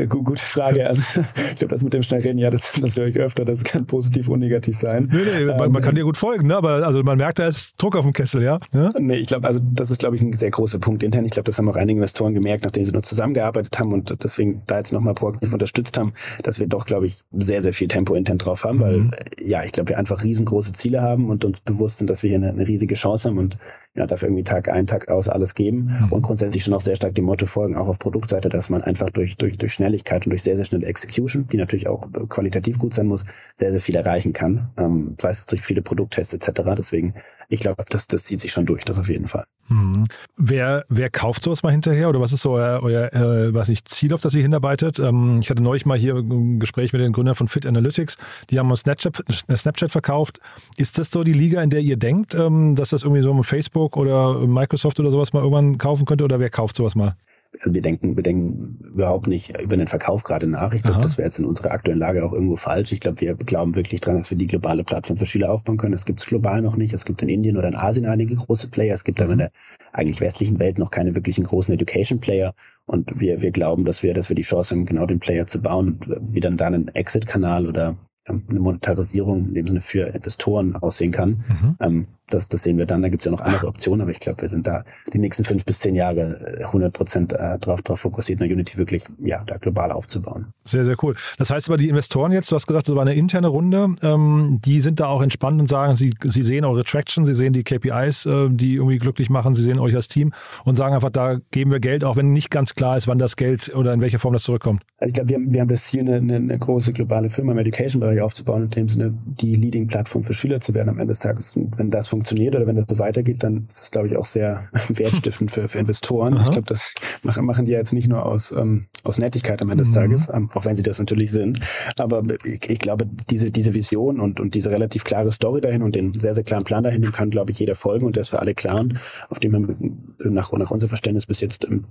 gute 0.08 0.42
Frage. 0.42 0.88
Also 0.88 1.04
ich 1.52 1.58
glaube, 1.58 1.74
das 1.74 1.84
mit 1.84 1.94
dem 1.94 2.04
Schnellreden, 2.04 2.38
ja, 2.38 2.50
das, 2.50 2.72
das 2.82 2.96
höre 2.96 3.08
ich 3.08 3.20
öfter. 3.20 3.44
Das 3.44 3.66
kann 3.66 3.86
positiv 3.86 4.30
und 4.30 4.40
negativ 4.40 4.80
sein. 4.80 5.10
Nee, 5.12 5.20
nee, 5.40 5.46
man, 5.46 5.72
man 5.74 5.84
kann 5.84 5.96
dir 5.96 6.04
gut 6.04 6.16
folgen, 6.16 6.48
ne? 6.48 6.57
Aber 6.58 6.86
also 6.86 7.04
man 7.04 7.18
merkt, 7.18 7.40
da 7.40 7.48
ist 7.48 7.82
Druck 7.82 7.96
auf 7.96 8.04
dem 8.04 8.14
Kessel, 8.14 8.44
ja? 8.44 8.58
ja? 8.74 8.90
Nee, 9.00 9.18
ich 9.18 9.28
glaube, 9.28 9.48
also 9.48 9.60
das 9.64 9.92
ist, 9.92 10.00
glaube 10.00 10.16
ich, 10.16 10.22
ein 10.22 10.34
sehr 10.34 10.52
großer 10.52 10.80
Punkt 10.80 11.04
intern. 11.04 11.26
Ich 11.26 11.32
glaube, 11.32 11.46
das 11.46 11.58
haben 11.58 11.70
auch 11.70 11.76
einige 11.76 11.98
Investoren 11.98 12.34
gemerkt, 12.34 12.64
nachdem 12.64 12.86
sie 12.86 12.92
nur 12.92 13.04
zusammengearbeitet 13.04 13.78
haben 13.80 13.94
und 13.94 14.24
deswegen 14.24 14.64
da 14.68 14.78
jetzt 14.78 14.92
nochmal 14.92 15.14
proaktiv 15.14 15.54
unterstützt 15.54 15.98
haben, 15.98 16.14
dass 16.44 16.60
wir 16.60 16.68
doch, 16.68 16.86
glaube 16.86 17.08
ich, 17.08 17.20
sehr, 17.32 17.62
sehr 17.62 17.74
viel 17.74 17.88
Tempo 17.88 18.16
intent 18.16 18.46
drauf 18.46 18.64
haben, 18.64 18.78
mhm. 18.78 18.82
weil 18.82 19.10
ja, 19.40 19.64
ich 19.64 19.72
glaube, 19.72 19.90
wir 19.90 19.98
einfach 19.98 20.24
riesengroße 20.24 20.74
Ziele 20.74 21.02
haben 21.02 21.30
und 21.30 21.46
uns 21.46 21.60
bewusst 21.60 22.00
sind, 22.00 22.10
dass 22.10 22.24
wir 22.24 22.30
hier 22.30 22.38
eine, 22.38 22.50
eine 22.50 22.68
riesige 22.68 22.96
Chance 22.96 23.30
haben 23.30 23.38
und 23.38 23.58
ja, 23.98 24.06
dafür 24.06 24.28
irgendwie 24.30 24.44
Tag 24.44 24.72
ein, 24.72 24.86
Tag 24.86 25.10
aus 25.10 25.28
alles 25.28 25.56
geben 25.56 25.98
mhm. 26.00 26.12
und 26.12 26.22
grundsätzlich 26.22 26.64
schon 26.64 26.74
auch 26.74 26.82
sehr 26.82 26.96
stark 26.96 27.16
dem 27.16 27.26
Motto 27.26 27.48
folgen, 27.48 27.76
auch 27.76 27.88
auf 27.88 27.98
Produktseite, 27.98 28.48
dass 28.48 28.70
man 28.70 28.84
einfach 28.84 29.10
durch, 29.10 29.38
durch, 29.38 29.58
durch 29.58 29.74
Schnelligkeit 29.74 30.26
und 30.26 30.30
durch 30.30 30.44
sehr, 30.44 30.56
sehr 30.56 30.66
schnelle 30.66 30.86
Execution, 30.86 31.48
die 31.52 31.58
natürlich 31.58 31.88
auch 31.88 32.08
qualitativ 32.30 32.78
gut 32.78 32.94
sein 32.94 33.08
muss, 33.08 33.26
sehr, 33.56 33.72
sehr 33.72 33.82
viel 33.82 33.96
erreichen 33.96 34.34
kann, 34.34 34.70
ähm, 34.78 35.16
sei 35.20 35.32
es 35.32 35.48
durch 35.48 35.62
viele 35.62 35.82
Produkttests 35.82 36.34
etc. 36.34 36.62
Deswegen, 36.78 37.16
ich 37.50 37.62
glaube, 37.62 37.84
das, 37.90 38.08
das 38.08 38.24
zieht 38.24 38.42
sich 38.42 38.52
schon 38.52 38.66
durch, 38.66 38.84
das 38.84 39.00
auf 39.00 39.10
jeden 39.10 39.28
Fall. 39.28 39.46
Mhm. 39.70 40.06
Wer, 40.38 40.86
wer 40.90 41.10
kauft 41.10 41.44
sowas 41.44 41.64
mal 41.64 41.72
hinterher 41.72 42.10
oder 42.10 42.22
was 42.22 42.32
ist 42.32 42.42
so 42.42 42.52
euer, 42.52 42.82
euer 42.84 43.14
äh, 43.14 43.54
was 43.54 43.68
nicht, 43.68 43.88
Ziel, 43.88 44.14
auf 44.14 44.22
das 44.22 44.34
ihr 44.34 44.42
hinarbeitet? 44.42 45.00
Ähm, 45.00 45.40
ich 45.42 45.50
hatte 45.50 45.62
neulich 45.62 45.86
mal 45.86 45.98
hier 45.98 46.16
ein 46.16 46.60
Gespräch 46.60 46.94
mit 46.94 47.02
den 47.02 47.14
Gründern 47.14 47.36
von 47.36 47.48
Fit 47.48 47.66
Analytics, 47.66 48.18
die 48.50 48.60
haben 48.60 48.70
uns 48.70 48.82
Snapchat, 48.82 49.24
Snapchat 49.56 49.92
verkauft. 49.92 50.40
Ist 50.78 50.98
das 50.98 51.10
so 51.10 51.24
die 51.24 51.34
Liga, 51.34 51.62
in 51.62 51.70
der 51.70 51.82
ihr 51.82 51.98
denkt, 51.98 52.36
ähm, 52.36 52.76
dass 52.76 52.90
das 52.90 53.04
irgendwie 53.04 53.24
so 53.24 53.34
mit 53.34 53.46
Facebook 53.46 53.98
oder 53.98 54.40
Microsoft 54.40 55.00
oder 55.00 55.12
sowas 55.12 55.34
mal 55.34 55.40
irgendwann 55.40 55.78
kaufen 55.78 56.06
könnte 56.06 56.24
oder 56.24 56.40
wer 56.40 56.50
kauft 56.50 56.76
sowas 56.76 56.96
mal? 56.96 57.16
Also 57.60 57.74
wir 57.74 57.82
denken, 57.82 58.16
wir 58.16 58.24
denken 58.24 58.80
überhaupt 58.94 59.28
nicht 59.28 59.60
über 59.60 59.78
den 59.78 59.88
Verkauf 59.88 60.24
gerade 60.24 60.48
nach. 60.48 60.74
Ich 60.74 60.84
glaube, 60.84 61.02
das 61.02 61.18
wäre 61.18 61.28
jetzt 61.28 61.40
in 61.40 61.46
unserer 61.46 61.72
aktuellen 61.72 62.00
Lage 62.00 62.24
auch 62.24 62.34
irgendwo 62.34 62.56
falsch. 62.56 62.92
Ich 62.92 63.00
glaube, 63.00 63.22
wir 63.22 63.34
glauben 63.34 63.76
wirklich 63.76 64.02
dran, 64.02 64.18
dass 64.18 64.30
wir 64.30 64.38
die 64.38 64.48
globale 64.48 64.84
Plattform 64.84 65.18
für 65.18 65.26
Schüler 65.26 65.52
aufbauen 65.52 65.78
können. 65.78 65.94
Das 65.94 66.06
gibt 66.06 66.20
es 66.20 66.26
global 66.26 66.62
noch 66.62 66.76
nicht. 66.76 66.94
Es 66.94 67.06
gibt 67.06 67.22
in 67.22 67.30
Indien 67.30 67.58
oder 67.58 67.68
in 67.68 67.76
Asien 67.76 68.06
einige 68.06 68.36
große 68.36 68.70
Player. 68.70 68.94
Es 68.94 69.04
gibt 69.04 69.22
aber 69.22 69.34
in 69.34 69.40
der 69.40 69.52
eigentlich 69.92 70.22
westlichen 70.22 70.60
Welt 70.60 70.78
noch 70.78 70.92
keine 70.92 71.16
wirklichen 71.16 71.44
großen 71.44 71.74
Education 71.74 72.20
Player. 72.20 72.54
Und 72.86 73.20
wir, 73.20 73.42
wir 73.42 73.52
glauben, 73.52 73.86
dass 73.86 74.04
wir, 74.04 74.14
dass 74.14 74.30
wir 74.30 74.36
die 74.36 74.44
Chance 74.44 74.76
haben, 74.76 74.86
genau 74.86 75.06
den 75.06 75.20
Player 75.20 75.48
zu 75.48 75.62
bauen 75.62 75.94
und 75.94 76.34
wie 76.34 76.40
dann 76.40 76.58
da 76.58 76.68
einen 76.68 76.90
Exit-Kanal 76.90 77.68
oder 77.68 77.98
eine 78.26 78.60
Monetarisierung 78.60 79.48
in 79.48 79.54
dem 79.54 79.68
Sinne 79.68 79.82
für 79.82 80.08
Investoren 80.08 80.76
aussehen 80.76 81.12
kann. 81.12 81.44
Mhm. 81.48 81.76
Ähm, 81.80 82.08
das, 82.30 82.50
das 82.50 82.64
sehen 82.64 82.78
wir 82.78 82.86
dann. 82.86 83.02
Da 83.02 83.10
gibt 83.10 83.22
es 83.22 83.26
ja 83.26 83.32
noch 83.32 83.42
andere 83.42 83.68
Optionen, 83.68 84.02
aber 84.02 84.12
ich 84.12 84.20
glaube, 84.20 84.42
wir 84.42 84.50
sind 84.50 84.68
da 84.68 84.84
die 85.14 85.20
nächsten 85.20 85.44
fünf 85.44 85.66
bis 85.66 85.80
zehn 85.80 85.96
Jahre 85.96 86.58
100 86.64 86.94
Prozent 86.94 87.34
äh, 87.34 87.58
drauf, 87.60 87.82
drauf 87.82 88.02
fokussiert, 88.02 88.42
eine 88.42 88.52
Unity 88.54 88.78
wirklich 88.78 89.04
ja, 89.20 89.44
da 89.46 89.58
global 89.58 89.92
aufzubauen. 89.92 90.48
Sehr, 90.66 90.84
sehr 90.84 90.96
cool. 91.04 91.16
Das 91.38 91.50
heißt 91.50 91.70
aber, 91.70 91.78
die 91.78 91.90
Investoren 91.90 92.32
jetzt, 92.32 92.52
du 92.52 92.56
hast 92.56 92.68
gesagt, 92.68 92.90
das 92.90 92.96
war 92.96 93.02
eine 93.02 93.16
interne 93.16 93.48
Runde, 93.48 93.96
ähm, 94.04 94.60
die 94.64 94.82
sind 94.82 95.00
da 95.00 95.08
auch 95.08 95.22
entspannt 95.22 95.60
und 95.62 95.68
sagen, 95.68 95.96
sie, 95.96 96.14
sie 96.24 96.44
sehen 96.44 96.66
eure 96.66 96.84
Traction, 96.84 97.26
sie 97.26 97.34
sehen 97.34 97.54
die 97.54 97.64
KPIs, 97.64 98.26
äh, 98.26 98.50
die 98.50 98.76
irgendwie 98.76 99.00
glücklich 99.00 99.30
machen, 99.30 99.56
sie 99.56 99.64
sehen 99.64 99.80
euch 99.80 99.96
als 99.96 100.08
Team 100.08 100.34
und 100.66 100.76
sagen 100.76 100.96
einfach, 100.96 101.12
da 101.12 101.38
geben 101.52 101.72
wir 101.72 101.80
Geld, 101.80 102.04
auch 102.04 102.18
wenn 102.18 102.34
nicht 102.34 102.52
ganz 102.52 102.76
klar 102.76 102.98
ist, 102.98 103.08
wann 103.08 103.20
das 103.20 103.38
Geld 103.38 103.74
oder 103.74 103.94
in 103.94 104.02
welcher 104.02 104.20
Form 104.20 104.34
das 104.34 104.44
zurückkommt. 104.44 104.82
Also 104.98 105.10
ich 105.10 105.14
glaube, 105.14 105.30
wir, 105.30 105.40
wir 105.40 105.62
haben 105.62 105.70
das 105.70 105.86
Ziel, 105.86 106.02
eine, 106.02 106.18
eine, 106.18 106.36
eine 106.36 106.60
große 106.60 106.92
globale 106.92 107.30
Firma 107.30 107.54
im 107.54 107.58
Education-Bereich 107.60 108.22
aufzubauen, 108.22 108.64
in 108.64 108.70
dem 108.72 108.88
Sinne 108.90 109.14
die 109.26 109.56
Leading-Plattform 109.56 110.24
für 110.24 110.34
Schüler 110.34 110.60
zu 110.60 110.74
werden 110.74 110.90
am 110.90 111.00
Ende 111.00 111.12
des 111.12 111.20
Tages. 111.20 111.56
Und 111.56 111.78
wenn 111.78 111.90
das 111.90 112.08
funktioniert 112.08 112.17
oder 112.22 112.68
wenn 112.68 112.76
das 112.76 112.86
so 112.90 113.00
weitergeht, 113.00 113.44
dann 113.44 113.66
ist 113.68 113.82
das, 113.82 113.92
glaube 113.92 114.08
ich, 114.08 114.18
auch 114.18 114.26
sehr 114.26 114.70
wertstiftend 114.90 115.52
für, 115.52 115.68
für 115.68 115.80
Investoren. 115.80 116.36
Aha. 116.36 116.44
Ich 116.44 116.52
glaube, 116.52 116.68
das 116.68 116.94
machen, 117.24 117.46
machen 117.46 117.66
die 117.66 117.72
jetzt 117.72 117.94
nicht 117.94 118.08
nur 118.08 118.26
aus, 118.26 118.52
ähm, 118.52 118.88
aus 119.04 119.18
Nettigkeit 119.18 119.62
am 119.62 119.70
Ende 119.70 119.84
des 119.84 119.92
mhm. 119.92 119.96
Tages, 119.96 120.30
ähm, 120.34 120.50
auch 120.54 120.66
wenn 120.66 120.76
sie 120.76 120.84
das 120.84 121.00
natürlich 121.00 121.32
sind. 121.32 121.60
Aber 121.98 122.24
ich, 122.44 122.70
ich, 122.70 122.80
glaube, 122.80 123.08
diese, 123.30 123.52
diese 123.52 123.74
Vision 123.74 124.20
und, 124.20 124.40
und 124.40 124.56
diese 124.56 124.72
relativ 124.72 125.04
klare 125.04 125.32
Story 125.32 125.62
dahin 125.62 125.82
und 125.82 125.96
den 125.96 126.20
sehr, 126.20 126.34
sehr 126.34 126.44
klaren 126.44 126.64
Plan 126.64 126.84
dahin, 126.84 127.02
dem 127.02 127.12
kann, 127.12 127.30
glaube 127.30 127.52
ich, 127.52 127.60
jeder 127.60 127.76
folgen 127.76 128.06
und 128.06 128.16
der 128.16 128.22
ist 128.22 128.30
für 128.30 128.40
alle 128.40 128.54
klar, 128.54 128.86
auf 129.30 129.40
dem 129.40 129.52
wir 129.54 130.30
nach, 130.30 130.52
nach 130.52 130.72
unserem 130.72 130.90
Verständnis 130.90 131.26
bis 131.26 131.42
jetzt 131.42 131.66
ähm, 131.66 131.86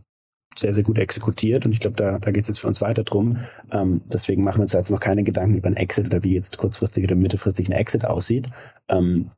sehr, 0.58 0.74
sehr 0.74 0.82
gut 0.82 0.98
exekutiert 0.98 1.66
und 1.66 1.72
ich 1.72 1.80
glaube, 1.80 1.96
da, 1.96 2.18
da 2.18 2.30
geht 2.30 2.42
es 2.42 2.48
jetzt 2.48 2.60
für 2.60 2.68
uns 2.68 2.80
weiter 2.80 3.04
drum. 3.04 3.38
Ähm, 3.70 4.02
deswegen 4.06 4.42
machen 4.42 4.58
wir 4.58 4.62
uns 4.62 4.72
jetzt 4.72 4.90
noch 4.90 5.00
keine 5.00 5.22
Gedanken 5.22 5.56
über 5.56 5.66
einen 5.66 5.76
Exit 5.76 6.06
oder 6.06 6.24
wie 6.24 6.34
jetzt 6.34 6.56
kurzfristig 6.58 7.04
oder 7.04 7.14
mittelfristig 7.14 7.68
ein 7.68 7.72
Exit 7.72 8.04
aussieht. 8.04 8.48
Ähm, 8.88 9.30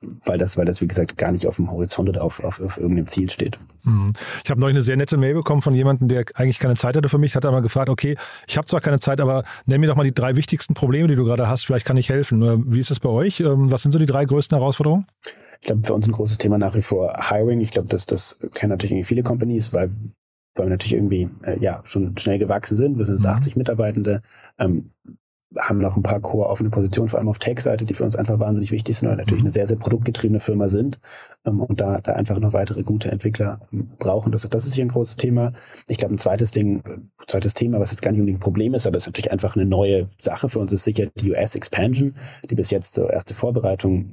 weil 0.00 0.38
das, 0.38 0.56
weil 0.56 0.64
das, 0.64 0.80
wie 0.80 0.88
gesagt, 0.88 1.16
gar 1.16 1.32
nicht 1.32 1.46
auf 1.46 1.56
dem 1.56 1.70
Horizont 1.70 2.08
oder 2.08 2.22
auf, 2.22 2.42
auf, 2.42 2.60
auf 2.60 2.76
irgendeinem 2.78 3.08
Ziel 3.08 3.30
steht. 3.30 3.58
Mhm. 3.84 4.12
Ich 4.44 4.50
habe 4.50 4.60
neulich 4.60 4.76
eine 4.76 4.82
sehr 4.82 4.96
nette 4.96 5.16
Mail 5.16 5.34
bekommen 5.34 5.62
von 5.62 5.74
jemandem, 5.74 6.08
der 6.08 6.24
eigentlich 6.34 6.58
keine 6.58 6.76
Zeit 6.76 6.96
hatte 6.96 7.08
für 7.08 7.18
mich, 7.18 7.36
hat 7.36 7.46
aber 7.46 7.62
gefragt, 7.62 7.88
okay, 7.88 8.16
ich 8.46 8.56
habe 8.56 8.66
zwar 8.66 8.80
keine 8.80 9.00
Zeit, 9.00 9.20
aber 9.20 9.44
nenn 9.66 9.80
mir 9.80 9.86
doch 9.86 9.96
mal 9.96 10.04
die 10.04 10.14
drei 10.14 10.36
wichtigsten 10.36 10.74
Probleme, 10.74 11.08
die 11.08 11.16
du 11.16 11.24
gerade 11.24 11.48
hast, 11.48 11.64
vielleicht 11.64 11.86
kann 11.86 11.96
ich 11.96 12.08
helfen. 12.08 12.64
Wie 12.72 12.78
ist 12.78 12.90
es 12.90 13.00
bei 13.00 13.08
euch? 13.08 13.40
Ähm, 13.40 13.70
was 13.70 13.82
sind 13.82 13.92
so 13.92 13.98
die 13.98 14.06
drei 14.06 14.24
größten 14.24 14.56
Herausforderungen? 14.56 15.06
Ich 15.60 15.66
glaube, 15.66 15.82
für 15.84 15.94
uns 15.94 16.06
ein 16.06 16.12
großes 16.12 16.38
Thema 16.38 16.56
nach 16.58 16.74
wie 16.74 16.82
vor 16.82 17.14
Hiring. 17.28 17.60
Ich 17.60 17.70
glaube, 17.70 17.88
das, 17.88 18.06
das 18.06 18.38
kennen 18.54 18.70
natürlich 18.70 18.92
irgendwie 18.92 19.08
viele 19.08 19.22
Companies, 19.22 19.72
weil 19.72 19.90
weil 20.56 20.66
wir 20.66 20.70
natürlich 20.70 20.94
irgendwie 20.94 21.30
äh, 21.42 21.58
ja 21.60 21.80
schon 21.84 22.16
schnell 22.18 22.38
gewachsen 22.38 22.76
sind. 22.76 22.98
Wir 22.98 23.04
sind 23.04 23.16
jetzt 23.16 23.24
mhm. 23.24 23.30
80 23.30 23.56
Mitarbeitende, 23.56 24.22
ähm, 24.58 24.86
haben 25.58 25.78
noch 25.78 25.96
ein 25.96 26.02
paar 26.02 26.20
core 26.20 26.48
offene 26.48 26.70
Positionen, 26.70 27.08
vor 27.08 27.18
allem 27.18 27.28
auf 27.28 27.38
Tech-Seite, 27.38 27.84
die 27.84 27.94
für 27.94 28.04
uns 28.04 28.14
einfach 28.14 28.38
wahnsinnig 28.38 28.70
wichtig 28.70 28.96
sind, 28.96 29.08
weil 29.08 29.16
wir 29.16 29.22
natürlich 29.22 29.42
mhm. 29.42 29.48
eine 29.48 29.52
sehr, 29.52 29.66
sehr 29.66 29.78
produktgetriebene 29.78 30.38
Firma 30.38 30.68
sind 30.68 31.00
ähm, 31.44 31.60
und 31.60 31.80
da, 31.80 32.00
da 32.00 32.12
einfach 32.12 32.38
noch 32.38 32.52
weitere 32.52 32.82
gute 32.82 33.10
Entwickler 33.10 33.60
brauchen. 33.98 34.30
Das, 34.30 34.42
das 34.48 34.64
ist 34.64 34.74
hier 34.74 34.84
ein 34.84 34.88
großes 34.88 35.16
Thema. 35.16 35.52
Ich 35.88 35.98
glaube, 35.98 36.14
ein 36.14 36.18
zweites 36.18 36.52
Ding, 36.52 36.78
äh, 36.88 36.98
zweites 37.26 37.54
Thema, 37.54 37.80
was 37.80 37.90
jetzt 37.90 38.02
gar 38.02 38.12
nicht 38.12 38.20
unbedingt 38.20 38.38
ein 38.38 38.44
Problem 38.44 38.74
ist, 38.74 38.86
aber 38.86 38.96
es 38.96 39.04
ist 39.04 39.08
natürlich 39.08 39.32
einfach 39.32 39.56
eine 39.56 39.66
neue 39.66 40.06
Sache 40.18 40.48
für 40.48 40.60
uns, 40.60 40.72
ist 40.72 40.84
sicher 40.84 41.06
die 41.16 41.32
US-Expansion, 41.32 42.14
die 42.48 42.54
bis 42.54 42.70
jetzt 42.70 42.94
so 42.94 43.08
erste 43.08 43.34
Vorbereitung 43.34 44.12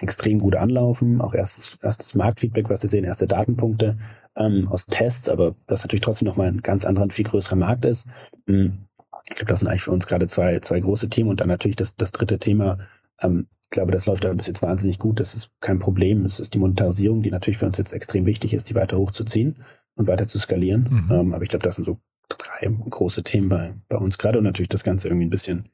extrem 0.00 0.38
gut 0.38 0.56
anlaufen, 0.56 1.20
auch 1.20 1.34
erstes, 1.34 1.78
erstes 1.80 2.14
Marktfeedback, 2.14 2.68
was 2.68 2.82
wir 2.82 2.90
sehen, 2.90 3.04
erste 3.04 3.26
Datenpunkte 3.26 3.96
ähm, 4.36 4.68
aus 4.68 4.86
Tests, 4.86 5.28
aber 5.28 5.54
das 5.66 5.82
natürlich 5.82 6.02
trotzdem 6.02 6.26
nochmal 6.26 6.48
ein 6.48 6.62
ganz 6.62 6.84
anderer, 6.84 7.08
viel 7.10 7.24
größerer 7.24 7.56
Markt 7.56 7.84
ist. 7.84 8.06
Hm, 8.46 8.86
ich 9.28 9.36
glaube, 9.36 9.50
das 9.50 9.60
sind 9.60 9.68
eigentlich 9.68 9.82
für 9.82 9.92
uns 9.92 10.06
gerade 10.06 10.26
zwei, 10.26 10.60
zwei 10.60 10.80
große 10.80 11.08
Themen 11.08 11.30
und 11.30 11.40
dann 11.40 11.48
natürlich 11.48 11.76
das, 11.76 11.96
das 11.96 12.12
dritte 12.12 12.38
Thema. 12.38 12.78
Ähm, 13.20 13.46
ich 13.64 13.70
glaube, 13.70 13.92
das 13.92 14.06
läuft 14.06 14.24
aber 14.26 14.34
bis 14.34 14.46
jetzt 14.46 14.62
wahnsinnig 14.62 14.98
gut. 14.98 15.18
Das 15.20 15.34
ist 15.34 15.50
kein 15.60 15.78
Problem. 15.78 16.24
Es 16.26 16.40
ist 16.40 16.54
die 16.54 16.58
Monetarisierung, 16.58 17.22
die 17.22 17.30
natürlich 17.30 17.58
für 17.58 17.66
uns 17.66 17.78
jetzt 17.78 17.92
extrem 17.92 18.26
wichtig 18.26 18.52
ist, 18.52 18.68
die 18.68 18.74
weiter 18.74 18.98
hochzuziehen 18.98 19.56
und 19.94 20.06
weiter 20.06 20.26
zu 20.26 20.38
skalieren. 20.38 20.88
Mhm. 20.90 21.12
Ähm, 21.12 21.34
aber 21.34 21.42
ich 21.42 21.48
glaube, 21.48 21.64
das 21.64 21.76
sind 21.76 21.84
so 21.84 21.98
drei 22.28 22.68
große 22.68 23.22
Themen 23.22 23.48
bei, 23.48 23.74
bei 23.88 23.96
uns 23.96 24.18
gerade 24.18 24.38
und 24.38 24.44
natürlich 24.44 24.68
das 24.68 24.84
Ganze 24.84 25.08
irgendwie 25.08 25.26
ein 25.26 25.30
bisschen 25.30 25.64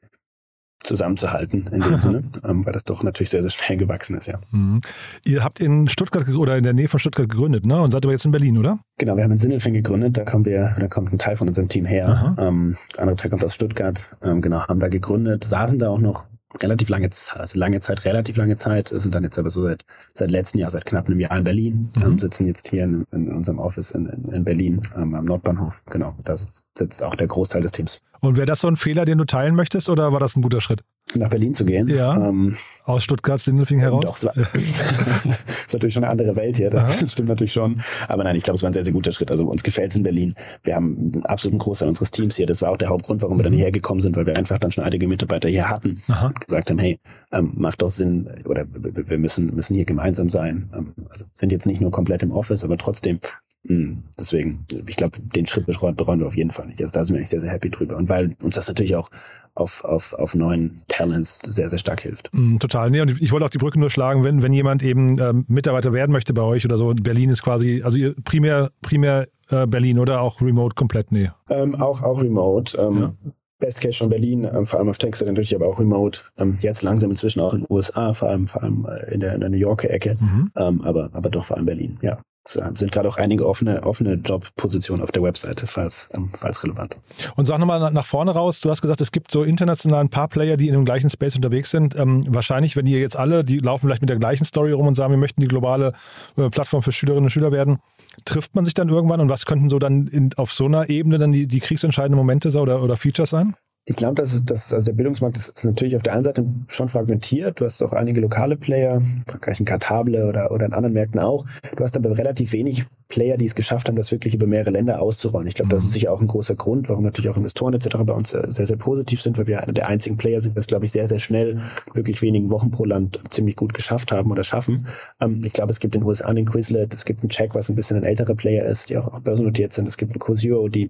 zusammenzuhalten 0.83 1.67
in 1.71 1.81
dem 1.81 2.01
Sinne, 2.01 2.21
ähm, 2.43 2.65
weil 2.65 2.73
das 2.73 2.83
doch 2.83 3.03
natürlich 3.03 3.29
sehr, 3.29 3.41
sehr 3.41 3.51
schnell 3.51 3.77
gewachsen 3.77 4.17
ist, 4.17 4.27
ja. 4.27 4.39
Mhm. 4.51 4.81
Ihr 5.25 5.43
habt 5.43 5.59
in 5.59 5.87
Stuttgart 5.87 6.27
oder 6.29 6.57
in 6.57 6.63
der 6.63 6.73
Nähe 6.73 6.87
von 6.87 6.99
Stuttgart 6.99 7.29
gegründet, 7.29 7.65
ne? 7.65 7.81
Und 7.81 7.91
seid 7.91 8.03
aber 8.03 8.13
jetzt 8.13 8.25
in 8.25 8.31
Berlin, 8.31 8.57
oder? 8.57 8.79
Genau, 8.97 9.15
wir 9.17 9.23
haben 9.23 9.31
in 9.31 9.37
Sindelfing 9.37 9.73
gegründet, 9.73 10.17
da 10.17 10.23
kommen 10.23 10.45
wir, 10.45 10.75
da 10.79 10.87
kommt 10.87 11.13
ein 11.13 11.17
Teil 11.17 11.35
von 11.35 11.47
unserem 11.47 11.69
Team 11.69 11.85
her. 11.85 12.35
Ähm, 12.39 12.77
der 12.95 13.03
andere 13.03 13.15
Teil 13.15 13.29
kommt 13.29 13.43
aus 13.43 13.55
Stuttgart, 13.55 14.15
ähm, 14.23 14.41
genau, 14.41 14.67
haben 14.67 14.79
da 14.79 14.87
gegründet, 14.87 15.43
saßen 15.43 15.79
da 15.79 15.89
auch 15.89 15.99
noch 15.99 16.25
relativ 16.61 16.89
lange 16.89 17.09
Zeit, 17.09 17.39
also 17.39 17.59
lange 17.59 17.79
Zeit, 17.79 18.05
relativ 18.05 18.37
lange 18.37 18.55
Zeit, 18.55 18.89
sind 18.89 19.13
dann 19.15 19.23
jetzt 19.23 19.39
aber 19.39 19.49
so 19.49 19.63
seit, 19.63 19.85
seit 20.13 20.31
letztem 20.31 20.59
Jahr, 20.59 20.71
seit 20.71 20.85
knapp 20.85 21.07
einem 21.07 21.19
Jahr 21.19 21.37
in 21.37 21.43
Berlin, 21.43 21.91
mhm. 21.97 22.03
ähm, 22.03 22.19
sitzen 22.19 22.47
jetzt 22.47 22.67
hier 22.69 22.83
in, 22.83 23.05
in 23.11 23.31
unserem 23.31 23.59
Office 23.59 23.91
in, 23.91 24.07
in, 24.07 24.31
in 24.33 24.43
Berlin 24.43 24.81
ähm, 24.95 25.15
am 25.15 25.25
Nordbahnhof. 25.25 25.83
Genau, 25.89 26.15
da 26.23 26.35
sitzt 26.37 27.03
auch 27.03 27.15
der 27.15 27.27
Großteil 27.27 27.61
des 27.61 27.71
Teams. 27.71 28.01
Und 28.19 28.37
wäre 28.37 28.45
das 28.45 28.61
so 28.61 28.67
ein 28.67 28.75
Fehler, 28.75 29.05
den 29.05 29.17
du 29.17 29.25
teilen 29.25 29.55
möchtest, 29.55 29.89
oder 29.89 30.11
war 30.11 30.19
das 30.19 30.35
ein 30.35 30.41
guter 30.41 30.61
Schritt? 30.61 30.83
Nach 31.15 31.29
Berlin 31.29 31.53
zu 31.53 31.65
gehen. 31.65 31.87
Ja. 31.87 32.29
Ähm, 32.29 32.55
aus 32.85 33.03
Stuttgart-Sindelfing 33.03 33.79
heraus. 33.79 34.05
Doch, 34.05 34.19
das 34.19 34.53
ist 34.55 35.73
natürlich 35.73 35.93
schon 35.93 36.03
eine 36.03 36.11
andere 36.11 36.35
Welt 36.35 36.57
hier. 36.57 36.69
Das 36.69 36.97
Aha. 36.97 37.07
stimmt 37.07 37.29
natürlich 37.29 37.53
schon. 37.53 37.81
Aber 38.07 38.23
nein, 38.23 38.35
ich 38.35 38.43
glaube, 38.43 38.55
es 38.55 38.63
war 38.63 38.69
ein 38.69 38.73
sehr, 38.73 38.83
sehr 38.83 38.93
guter 38.93 39.11
Schritt. 39.11 39.31
Also 39.31 39.45
uns 39.45 39.63
gefällt 39.63 39.91
es 39.91 39.97
in 39.97 40.03
Berlin. 40.03 40.35
Wir 40.63 40.75
haben 40.75 41.11
einen 41.13 41.25
absoluten 41.25 41.59
Großteil 41.59 41.89
unseres 41.89 42.11
Teams 42.11 42.35
hier. 42.35 42.47
Das 42.47 42.61
war 42.61 42.71
auch 42.71 42.77
der 42.77 42.89
Hauptgrund, 42.89 43.21
warum 43.21 43.37
wir 43.37 43.43
dann 43.43 43.53
mhm. 43.53 43.57
hierher 43.57 43.71
gekommen 43.71 44.01
sind, 44.01 44.15
weil 44.15 44.25
wir 44.25 44.37
einfach 44.37 44.57
dann 44.57 44.71
schon 44.71 44.83
einige 44.83 45.07
Mitarbeiter 45.07 45.49
hier 45.49 45.69
hatten 45.69 46.01
Aha. 46.07 46.27
und 46.27 46.47
gesagt 46.47 46.69
haben, 46.69 46.79
hey, 46.79 46.99
ähm, 47.31 47.51
macht 47.55 47.81
doch 47.81 47.89
Sinn 47.89 48.29
oder 48.45 48.65
wir 48.71 49.17
müssen, 49.17 49.53
müssen 49.55 49.75
hier 49.75 49.85
gemeinsam 49.85 50.29
sein. 50.29 50.69
Ähm, 50.75 50.93
also 51.09 51.25
sind 51.33 51.51
jetzt 51.51 51.65
nicht 51.65 51.81
nur 51.81 51.91
komplett 51.91 52.23
im 52.23 52.31
Office, 52.31 52.63
aber 52.63 52.77
trotzdem 52.77 53.19
deswegen, 53.63 54.65
ich 54.87 54.95
glaube, 54.95 55.19
den 55.35 55.45
Schritt 55.45 55.67
bereuen, 55.67 55.95
bereuen 55.95 56.19
wir 56.19 56.27
auf 56.27 56.35
jeden 56.35 56.51
Fall 56.51 56.67
nicht. 56.67 56.81
Also 56.81 56.93
da 56.93 57.05
sind 57.05 57.13
wir 57.13 57.19
eigentlich 57.19 57.29
sehr, 57.29 57.41
sehr 57.41 57.51
happy 57.51 57.69
drüber. 57.69 57.95
Und 57.95 58.09
weil 58.09 58.35
uns 58.41 58.55
das 58.55 58.67
natürlich 58.67 58.95
auch 58.95 59.09
auf, 59.53 59.83
auf, 59.83 60.13
auf 60.13 60.33
neuen 60.33 60.81
Talents 60.87 61.39
sehr, 61.45 61.69
sehr 61.69 61.79
stark 61.79 62.01
hilft. 62.01 62.29
Mm, 62.33 62.57
total. 62.57 62.89
Nee, 62.89 63.01
und 63.01 63.21
ich 63.21 63.31
wollte 63.31 63.45
auch 63.45 63.49
die 63.51 63.57
Brücke 63.57 63.79
nur 63.79 63.89
schlagen, 63.89 64.23
wenn, 64.23 64.41
wenn 64.41 64.53
jemand 64.53 64.81
eben 64.81 65.19
ähm, 65.19 65.45
Mitarbeiter 65.47 65.93
werden 65.93 66.11
möchte 66.11 66.33
bei 66.33 66.41
euch 66.41 66.65
oder 66.65 66.77
so. 66.77 66.93
Berlin 66.93 67.29
ist 67.29 67.43
quasi, 67.43 67.81
also 67.83 67.99
primär, 68.23 68.71
primär 68.81 69.27
äh, 69.49 69.67
Berlin 69.67 69.99
oder 69.99 70.21
auch 70.21 70.41
remote 70.41 70.75
komplett? 70.75 71.11
Nee. 71.11 71.29
Ähm, 71.49 71.75
auch, 71.75 72.01
auch 72.01 72.21
remote. 72.21 72.77
Ähm, 72.77 72.97
ja. 72.97 73.13
Best 73.59 73.79
Case 73.81 73.93
schon 73.93 74.09
Berlin, 74.09 74.43
ähm, 74.51 74.65
vor 74.65 74.79
allem 74.79 74.89
auf 74.89 74.97
Texas 74.97 75.27
natürlich, 75.27 75.55
aber 75.55 75.67
auch 75.67 75.79
remote. 75.79 76.21
Ähm, 76.37 76.57
jetzt 76.61 76.81
langsam 76.81 77.11
inzwischen 77.11 77.41
auch 77.41 77.53
in 77.53 77.61
den 77.61 77.67
USA, 77.69 78.13
vor 78.13 78.29
allem, 78.29 78.47
vor 78.47 78.63
allem 78.63 78.87
äh, 78.89 79.13
in, 79.13 79.19
der, 79.19 79.35
in 79.35 79.41
der 79.41 79.49
New 79.49 79.57
Yorker 79.57 79.91
Ecke, 79.91 80.17
mhm. 80.19 80.51
ähm, 80.55 80.81
aber, 80.81 81.11
aber 81.13 81.29
doch 81.29 81.45
vor 81.45 81.57
allem 81.57 81.67
Berlin, 81.67 81.99
ja. 82.01 82.17
Es 82.43 82.53
sind 82.53 82.91
gerade 82.91 83.07
auch 83.07 83.17
einige 83.17 83.47
offene, 83.47 83.83
offene 83.83 84.13
Jobpositionen 84.13 85.03
auf 85.03 85.11
der 85.11 85.21
Webseite, 85.21 85.67
falls, 85.67 86.09
ähm, 86.13 86.31
falls 86.33 86.63
relevant. 86.63 86.97
Und 87.35 87.45
sag 87.45 87.59
nochmal 87.59 87.91
nach 87.91 88.05
vorne 88.05 88.31
raus, 88.31 88.61
du 88.61 88.69
hast 88.71 88.81
gesagt, 88.81 88.99
es 88.99 89.11
gibt 89.11 89.31
so 89.31 89.43
international 89.43 90.01
ein 90.01 90.09
paar 90.09 90.27
Player, 90.27 90.57
die 90.57 90.67
in 90.67 90.73
dem 90.73 90.83
gleichen 90.83 91.09
Space 91.09 91.35
unterwegs 91.35 91.69
sind. 91.69 91.97
Ähm, 91.99 92.23
wahrscheinlich, 92.27 92.75
wenn 92.75 92.87
ihr 92.87 92.99
jetzt 92.99 93.15
alle, 93.15 93.43
die 93.43 93.59
laufen 93.59 93.87
vielleicht 93.87 94.01
mit 94.01 94.09
der 94.09 94.17
gleichen 94.17 94.45
Story 94.45 94.71
rum 94.71 94.87
und 94.87 94.95
sagen, 94.95 95.11
wir 95.11 95.19
möchten 95.19 95.39
die 95.39 95.47
globale 95.47 95.93
äh, 96.35 96.49
Plattform 96.49 96.81
für 96.81 96.91
Schülerinnen 96.91 97.25
und 97.25 97.29
Schüler 97.29 97.51
werden, 97.51 97.77
trifft 98.25 98.55
man 98.55 98.65
sich 98.65 98.73
dann 98.73 98.89
irgendwann 98.89 99.21
und 99.21 99.29
was 99.29 99.45
könnten 99.45 99.69
so 99.69 99.77
dann 99.77 100.07
in, 100.07 100.33
auf 100.35 100.51
so 100.51 100.65
einer 100.65 100.89
Ebene 100.89 101.19
dann 101.19 101.31
die, 101.31 101.47
die 101.47 101.59
kriegsentscheidenden 101.59 102.17
Momente 102.17 102.49
oder, 102.59 102.81
oder 102.81 102.97
Features 102.97 103.29
sein? 103.29 103.55
Ich 103.91 103.97
glaube, 103.97 104.15
dass, 104.15 104.33
es, 104.33 104.45
dass 104.45 104.73
also 104.73 104.85
der 104.85 104.93
Bildungsmarkt 104.93 105.35
ist, 105.35 105.49
ist, 105.49 105.65
natürlich 105.65 105.97
auf 105.97 106.01
der 106.01 106.13
einen 106.13 106.23
Seite 106.23 106.45
schon 106.69 106.87
fragmentiert. 106.87 107.59
Du 107.59 107.65
hast 107.65 107.81
auch 107.81 107.91
einige 107.91 108.21
lokale 108.21 108.55
Player, 108.55 109.01
Frankreich 109.27 109.59
in 109.59 109.65
Kartable 109.65 110.29
oder, 110.29 110.49
oder 110.49 110.65
in 110.65 110.71
anderen 110.71 110.93
Märkten 110.93 111.19
auch. 111.19 111.45
Du 111.75 111.83
hast 111.83 111.97
aber 111.97 112.17
relativ 112.17 112.53
wenig 112.53 112.85
Player, 113.09 113.35
die 113.35 113.43
es 113.43 113.53
geschafft 113.53 113.89
haben, 113.89 113.97
das 113.97 114.13
wirklich 114.13 114.33
über 114.33 114.47
mehrere 114.47 114.71
Länder 114.71 115.01
auszurollen. 115.01 115.45
Ich 115.49 115.55
glaube, 115.55 115.71
das 115.71 115.83
ist 115.83 115.89
mhm. 115.89 115.93
sicher 115.93 116.13
auch 116.13 116.21
ein 116.21 116.27
großer 116.27 116.55
Grund, 116.55 116.87
warum 116.87 117.03
natürlich 117.03 117.29
auch 117.29 117.35
Investoren 117.35 117.73
etc. 117.73 117.97
bei 118.05 118.13
uns 118.13 118.29
sehr, 118.29 118.65
sehr 118.65 118.77
positiv 118.77 119.21
sind, 119.21 119.37
weil 119.37 119.47
wir 119.47 119.61
einer 119.61 119.73
der 119.73 119.89
einzigen 119.89 120.15
Player 120.15 120.39
sind, 120.39 120.55
das, 120.55 120.67
glaube 120.67 120.85
ich, 120.85 120.93
sehr, 120.93 121.09
sehr 121.09 121.19
schnell, 121.19 121.59
wirklich 121.93 122.21
wenigen 122.21 122.49
Wochen 122.49 122.71
pro 122.71 122.85
Land 122.85 123.19
ziemlich 123.29 123.57
gut 123.57 123.73
geschafft 123.73 124.13
haben 124.13 124.31
oder 124.31 124.45
schaffen. 124.45 124.87
Ähm, 125.19 125.43
ich 125.43 125.51
glaube, 125.51 125.71
es 125.71 125.81
gibt 125.81 125.95
in 125.95 126.01
den 126.01 126.07
USA 126.07 126.29
einen 126.29 126.45
Quizlet, 126.45 126.93
es 126.93 127.03
gibt 127.03 127.23
einen 127.23 127.29
Check, 127.29 127.55
was 127.55 127.67
ein 127.67 127.75
bisschen 127.75 127.97
ein 127.97 128.05
älterer 128.05 128.35
Player 128.35 128.65
ist, 128.65 128.89
die 128.89 128.97
auch, 128.97 129.13
auch 129.13 129.19
börsennotiert 129.19 129.73
sind. 129.73 129.89
Es 129.89 129.97
gibt 129.97 130.13
einen 130.13 130.19
Cosio, 130.19 130.69
die 130.69 130.89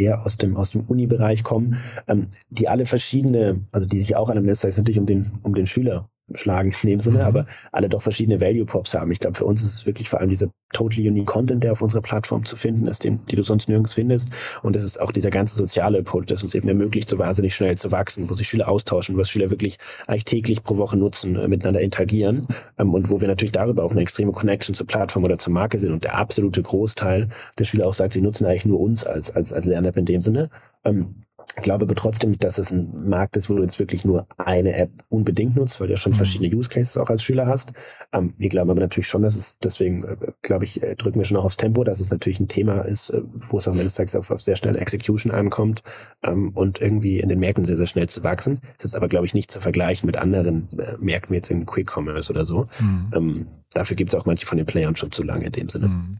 eher 0.00 0.24
aus 0.24 0.36
dem, 0.38 0.56
aus 0.56 0.70
dem 0.70 0.82
Uni-Bereich 0.82 1.42
kommen, 1.42 1.76
ähm, 2.08 2.28
die 2.48 2.68
alle 2.68 2.86
verschiedene, 2.86 3.60
also 3.72 3.86
die 3.86 4.00
sich 4.00 4.16
auch 4.16 4.30
an 4.30 4.36
einem 4.36 4.46
Netzwerk 4.46 4.76
natürlich 4.76 4.98
um 4.98 5.06
den, 5.06 5.30
um 5.42 5.54
den 5.54 5.66
Schüler 5.66 6.08
schlagen 6.34 6.72
in 6.82 6.88
dem 6.90 7.00
Sinne, 7.00 7.20
mhm. 7.20 7.24
aber 7.24 7.46
alle 7.72 7.88
doch 7.88 8.02
verschiedene 8.02 8.40
Value 8.40 8.64
Props 8.64 8.94
haben. 8.94 9.10
Ich 9.10 9.20
glaube, 9.20 9.36
für 9.36 9.44
uns 9.44 9.62
ist 9.62 9.74
es 9.74 9.86
wirklich 9.86 10.08
vor 10.08 10.20
allem 10.20 10.30
dieser 10.30 10.50
totally 10.72 11.08
unique 11.08 11.26
Content, 11.26 11.64
der 11.64 11.72
auf 11.72 11.82
unserer 11.82 12.02
Plattform 12.02 12.44
zu 12.44 12.56
finden 12.56 12.86
ist, 12.86 13.04
den, 13.04 13.20
die 13.26 13.36
du 13.36 13.42
sonst 13.42 13.68
nirgends 13.68 13.94
findest. 13.94 14.28
Und 14.62 14.76
es 14.76 14.84
ist 14.84 15.00
auch 15.00 15.10
dieser 15.10 15.30
ganze 15.30 15.56
soziale 15.56 15.98
Approach, 15.98 16.26
das 16.26 16.42
uns 16.42 16.54
eben 16.54 16.68
ermöglicht, 16.68 17.08
so 17.08 17.18
wahnsinnig 17.18 17.54
schnell 17.54 17.76
zu 17.76 17.90
wachsen, 17.90 18.30
wo 18.30 18.34
sich 18.34 18.48
Schüler 18.48 18.68
austauschen, 18.68 19.16
was 19.16 19.28
Schüler 19.28 19.50
wirklich 19.50 19.78
eigentlich 20.06 20.24
täglich 20.24 20.62
pro 20.62 20.76
Woche 20.76 20.96
nutzen, 20.96 21.36
äh, 21.36 21.48
miteinander 21.48 21.80
interagieren 21.80 22.46
ähm, 22.78 22.94
und 22.94 23.10
wo 23.10 23.20
wir 23.20 23.28
natürlich 23.28 23.52
darüber 23.52 23.84
auch 23.84 23.90
eine 23.90 24.02
extreme 24.02 24.32
Connection 24.32 24.74
zur 24.74 24.86
Plattform 24.86 25.24
oder 25.24 25.38
zur 25.38 25.52
Marke 25.52 25.78
sind 25.78 25.92
und 25.92 26.04
der 26.04 26.16
absolute 26.16 26.62
Großteil 26.62 27.28
der 27.58 27.64
Schüler 27.64 27.86
auch 27.86 27.94
sagt, 27.94 28.14
sie 28.14 28.22
nutzen 28.22 28.46
eigentlich 28.46 28.66
nur 28.66 28.80
uns 28.80 29.04
als, 29.04 29.34
als, 29.34 29.52
als 29.52 29.66
Lern-App 29.66 29.96
in 29.96 30.06
dem 30.06 30.22
Sinne. 30.22 30.50
Ähm, 30.84 31.22
glaube 31.56 31.84
aber 31.84 31.94
trotzdem, 31.94 32.38
dass 32.38 32.58
es 32.58 32.70
ein 32.70 33.08
Markt 33.08 33.36
ist, 33.36 33.50
wo 33.50 33.54
du 33.54 33.62
jetzt 33.62 33.78
wirklich 33.78 34.04
nur 34.04 34.26
eine 34.36 34.74
App 34.74 34.90
unbedingt 35.08 35.56
nutzt, 35.56 35.80
weil 35.80 35.88
du 35.88 35.94
ja 35.94 35.96
schon 35.96 36.12
mhm. 36.12 36.16
verschiedene 36.16 36.54
Use 36.54 36.68
Cases 36.68 36.96
auch 36.96 37.10
als 37.10 37.22
Schüler 37.22 37.46
hast. 37.46 37.72
Ähm, 38.12 38.34
wir 38.38 38.48
glauben 38.48 38.70
aber 38.70 38.80
natürlich 38.80 39.08
schon, 39.08 39.22
dass 39.22 39.36
es, 39.36 39.58
deswegen 39.58 40.04
äh, 40.04 40.16
glaube 40.42 40.64
ich, 40.64 40.82
äh, 40.82 40.94
drücken 40.96 41.18
wir 41.18 41.24
schon 41.24 41.36
auch 41.36 41.44
aufs 41.44 41.56
Tempo, 41.56 41.84
dass 41.84 42.00
es 42.00 42.10
natürlich 42.10 42.40
ein 42.40 42.48
Thema 42.48 42.82
ist, 42.82 43.10
äh, 43.10 43.22
wo 43.24 43.58
es 43.58 43.66
am 43.66 43.74
Ende 43.74 43.84
des 43.84 43.94
Tages 43.94 44.16
auf, 44.16 44.30
auf 44.30 44.42
sehr 44.42 44.56
schnelle 44.56 44.78
Execution 44.78 45.32
ankommt 45.32 45.82
ähm, 46.22 46.50
und 46.50 46.80
irgendwie 46.80 47.20
in 47.20 47.28
den 47.28 47.40
Märkten 47.40 47.64
sehr, 47.64 47.76
sehr 47.76 47.86
schnell 47.86 48.08
zu 48.08 48.22
wachsen. 48.22 48.60
Es 48.78 48.84
ist 48.84 48.94
aber, 48.94 49.08
glaube 49.08 49.26
ich, 49.26 49.34
nicht 49.34 49.50
zu 49.50 49.60
vergleichen 49.60 50.06
mit 50.06 50.16
anderen 50.16 50.68
Märkten, 51.00 51.32
wie 51.32 51.36
jetzt 51.36 51.50
in 51.50 51.66
Quick 51.66 51.90
Commerce 51.96 52.32
oder 52.32 52.44
so. 52.44 52.68
Mhm. 52.80 53.10
Ähm, 53.14 53.46
dafür 53.72 53.96
gibt 53.96 54.12
es 54.12 54.18
auch 54.18 54.26
manche 54.26 54.46
von 54.46 54.58
den 54.58 54.66
Playern 54.66 54.96
schon 54.96 55.12
zu 55.12 55.22
lange 55.22 55.46
in 55.46 55.52
dem 55.52 55.68
Sinne. 55.68 55.88
Mhm. 55.88 56.18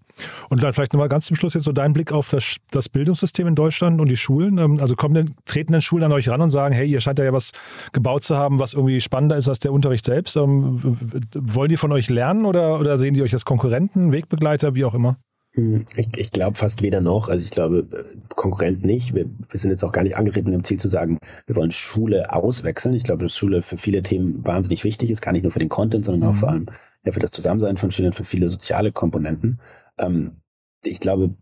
Und 0.49 0.63
dann 0.63 0.73
vielleicht 0.73 0.93
nochmal 0.93 1.09
ganz 1.09 1.27
zum 1.27 1.37
Schluss 1.37 1.55
jetzt 1.55 1.65
so 1.65 1.73
dein 1.73 1.93
Blick 1.93 2.13
auf 2.13 2.29
das, 2.29 2.57
das 2.71 2.89
Bildungssystem 2.89 3.47
in 3.47 3.55
Deutschland 3.55 4.01
und 4.01 4.09
die 4.09 4.17
Schulen. 4.17 4.59
Ähm, 4.59 4.79
also 4.81 4.95
kommen 4.97 5.15
denn, 5.15 5.35
treten 5.45 5.73
denn 5.73 5.83
Schulen 5.83 6.05
an 6.05 6.13
euch 6.13 6.29
ran 6.29 6.41
und 6.41 6.51
sagen, 6.51 6.75
hey, 6.75 6.89
ihr 6.89 7.01
scheint 7.01 7.19
ja 7.19 7.33
was 7.33 7.53
gebaut 7.93 8.25
zu 8.25 8.37
haben, 8.37 8.59
was 8.59 8.75
irgendwie 8.75 9.01
spannender 9.01 9.37
ist 9.37 9.49
als 9.49 9.59
der 9.59 9.73
Unterricht 9.73 10.05
selbst. 10.05 10.37
Ähm, 10.37 10.99
wollen 11.35 11.69
die 11.69 11.77
von 11.77 11.93
euch 11.93 12.09
lernen 12.09 12.45
oder, 12.45 12.79
oder 12.79 12.99
sehen 12.99 13.15
die 13.15 13.23
euch 13.23 13.33
als 13.33 13.45
Konkurrenten, 13.45 14.13
Wegbegleiter, 14.13 14.75
wie 14.75 14.85
auch 14.85 14.95
immer? 14.95 15.17
Hm, 15.55 15.85
ich, 15.97 16.17
ich 16.17 16.31
glaube 16.31 16.57
fast 16.57 16.83
weder 16.83 17.01
noch. 17.01 17.29
Also 17.29 17.45
ich 17.45 17.51
glaube, 17.51 17.87
Konkurrent 18.29 18.85
nicht. 18.85 19.15
Wir, 19.15 19.27
wir 19.49 19.59
sind 19.59 19.71
jetzt 19.71 19.83
auch 19.83 19.93
gar 19.93 20.03
nicht 20.05 20.17
angetreten 20.17 20.51
mit 20.51 20.61
dem 20.61 20.65
Ziel 20.65 20.79
zu 20.79 20.89
sagen, 20.89 21.19
wir 21.47 21.57
wollen 21.57 21.73
Schule 21.73 22.33
auswechseln. 22.33 22.95
Ich 22.95 23.03
glaube, 23.03 23.25
dass 23.25 23.37
Schule 23.37 23.63
für 23.63 23.77
viele 23.77 24.05
Themen 24.05 24.47
wahnsinnig 24.47 24.85
wichtig 24.85 25.11
ist, 25.11 25.23
gar 25.23 25.33
nicht 25.33 25.43
nur 25.43 25.51
für 25.51 25.59
den 25.59 25.69
Content, 25.69 26.05
sondern 26.05 26.29
mhm. 26.29 26.37
auch 26.37 26.39
vor 26.39 26.51
allem 26.51 26.67
ja, 27.05 27.13
für 27.13 27.21
das 27.21 27.31
Zusammensein 27.31 27.77
von 27.77 27.91
Schülern, 27.91 28.13
für 28.13 28.25
viele 28.25 28.49
soziale 28.49 28.93
Komponenten. 28.93 29.61
Ähm, 29.99 30.41
ich 30.85 31.01
glaube, 31.01 31.35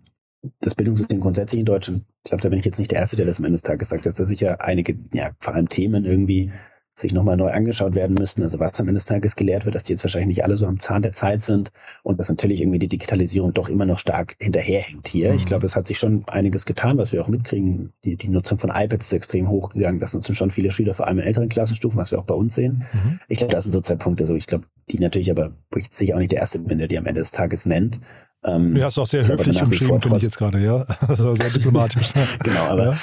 das 0.60 0.74
Bildungssystem 0.74 1.20
grundsätzlich 1.20 1.60
in 1.60 1.66
Deutschland, 1.66 2.04
ich 2.24 2.30
glaube, 2.30 2.42
da 2.42 2.48
bin 2.48 2.58
ich 2.58 2.64
jetzt 2.64 2.78
nicht 2.78 2.90
der 2.90 3.00
Erste, 3.00 3.16
der 3.16 3.26
das 3.26 3.38
am 3.38 3.44
Ende 3.44 3.56
des 3.56 3.62
Tages 3.62 3.88
sagt, 3.88 4.06
dass 4.06 4.14
da 4.14 4.24
sicher 4.24 4.60
einige, 4.60 4.96
ja, 5.12 5.32
vor 5.40 5.54
allem 5.54 5.68
Themen 5.68 6.04
irgendwie 6.04 6.52
sich 7.00 7.12
nochmal 7.12 7.36
neu 7.36 7.50
angeschaut 7.50 7.94
werden 7.94 8.14
müssten. 8.14 8.42
Also 8.42 8.58
was 8.58 8.78
am 8.80 8.88
Ende 8.88 8.98
des 8.98 9.06
Tages 9.06 9.36
gelehrt 9.36 9.64
wird, 9.64 9.74
dass 9.74 9.84
die 9.84 9.92
jetzt 9.92 10.04
wahrscheinlich 10.04 10.28
nicht 10.28 10.44
alle 10.44 10.56
so 10.56 10.66
am 10.66 10.80
Zahn 10.80 11.02
der 11.02 11.12
Zeit 11.12 11.42
sind 11.42 11.70
und 12.02 12.18
dass 12.18 12.28
natürlich 12.28 12.60
irgendwie 12.60 12.78
die 12.78 12.88
Digitalisierung 12.88 13.54
doch 13.54 13.68
immer 13.68 13.86
noch 13.86 13.98
stark 13.98 14.36
hinterherhängt 14.38 15.08
hier. 15.08 15.30
Mhm. 15.30 15.36
Ich 15.36 15.44
glaube, 15.46 15.66
es 15.66 15.76
hat 15.76 15.86
sich 15.86 15.98
schon 15.98 16.24
einiges 16.26 16.66
getan, 16.66 16.98
was 16.98 17.12
wir 17.12 17.22
auch 17.22 17.28
mitkriegen. 17.28 17.92
Die, 18.04 18.16
die 18.16 18.28
Nutzung 18.28 18.58
von 18.58 18.70
iPads 18.70 19.06
ist 19.06 19.12
extrem 19.12 19.48
hochgegangen. 19.48 20.00
Das 20.00 20.14
nutzen 20.14 20.34
schon 20.34 20.50
viele 20.50 20.72
Schüler, 20.72 20.94
vor 20.94 21.06
allem 21.06 21.18
in 21.18 21.24
älteren 21.24 21.48
Klassenstufen, 21.48 21.98
was 21.98 22.10
wir 22.10 22.18
auch 22.18 22.24
bei 22.24 22.34
uns 22.34 22.54
sehen. 22.54 22.84
Mhm. 22.92 23.20
Ich 23.28 23.38
glaube, 23.38 23.54
das 23.54 23.64
sind 23.64 23.72
so 23.72 23.80
zwei 23.80 23.96
Punkte. 23.96 24.26
So, 24.26 24.34
ich 24.34 24.46
glaube, 24.46 24.64
die 24.90 24.98
natürlich 24.98 25.30
aber, 25.30 25.52
wo 25.70 25.78
ich 25.78 25.88
sicher 25.90 26.14
auch 26.14 26.18
nicht 26.18 26.32
der 26.32 26.40
Erste 26.40 26.58
der 26.60 26.88
die 26.88 26.98
am 26.98 27.06
Ende 27.06 27.20
des 27.20 27.30
Tages 27.30 27.66
nennt. 27.66 28.00
Ähm, 28.48 28.74
du 28.74 28.82
hast 28.82 28.98
auch 28.98 29.06
sehr 29.06 29.26
höflich 29.26 29.62
umschrieben, 29.62 30.00
finde 30.00 30.16
ich 30.18 30.22
jetzt 30.24 30.38
gerade, 30.38 30.60
ja. 30.60 30.84
Also 31.08 31.34
sehr 31.34 31.50
diplomatisch. 31.50 32.12
genau, 32.42 32.60
aber. 32.68 32.84
Ja. 32.84 32.96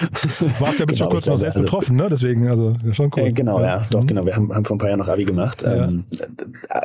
Warst 0.60 0.80
ja 0.80 0.86
bis 0.86 0.98
genau, 0.98 1.06
vor 1.06 1.10
kurzem 1.10 1.34
noch 1.34 1.40
selbst 1.40 1.56
also, 1.56 1.66
betroffen, 1.66 1.96
ne? 1.96 2.08
Deswegen, 2.10 2.48
also 2.48 2.76
schon 2.92 3.12
cool. 3.16 3.28
Äh, 3.28 3.32
genau, 3.32 3.60
ja, 3.60 3.66
ja. 3.66 3.88
doch, 3.90 4.02
mhm. 4.02 4.08
genau. 4.08 4.26
Wir 4.26 4.36
haben, 4.36 4.54
haben 4.54 4.66
vor 4.66 4.76
ein 4.76 4.80
paar 4.80 4.90
Jahren 4.90 5.00
noch 5.00 5.08
Abi 5.08 5.26
gemacht. 5.26 5.64
Ja. 5.64 5.88
Ähm, 5.88 6.06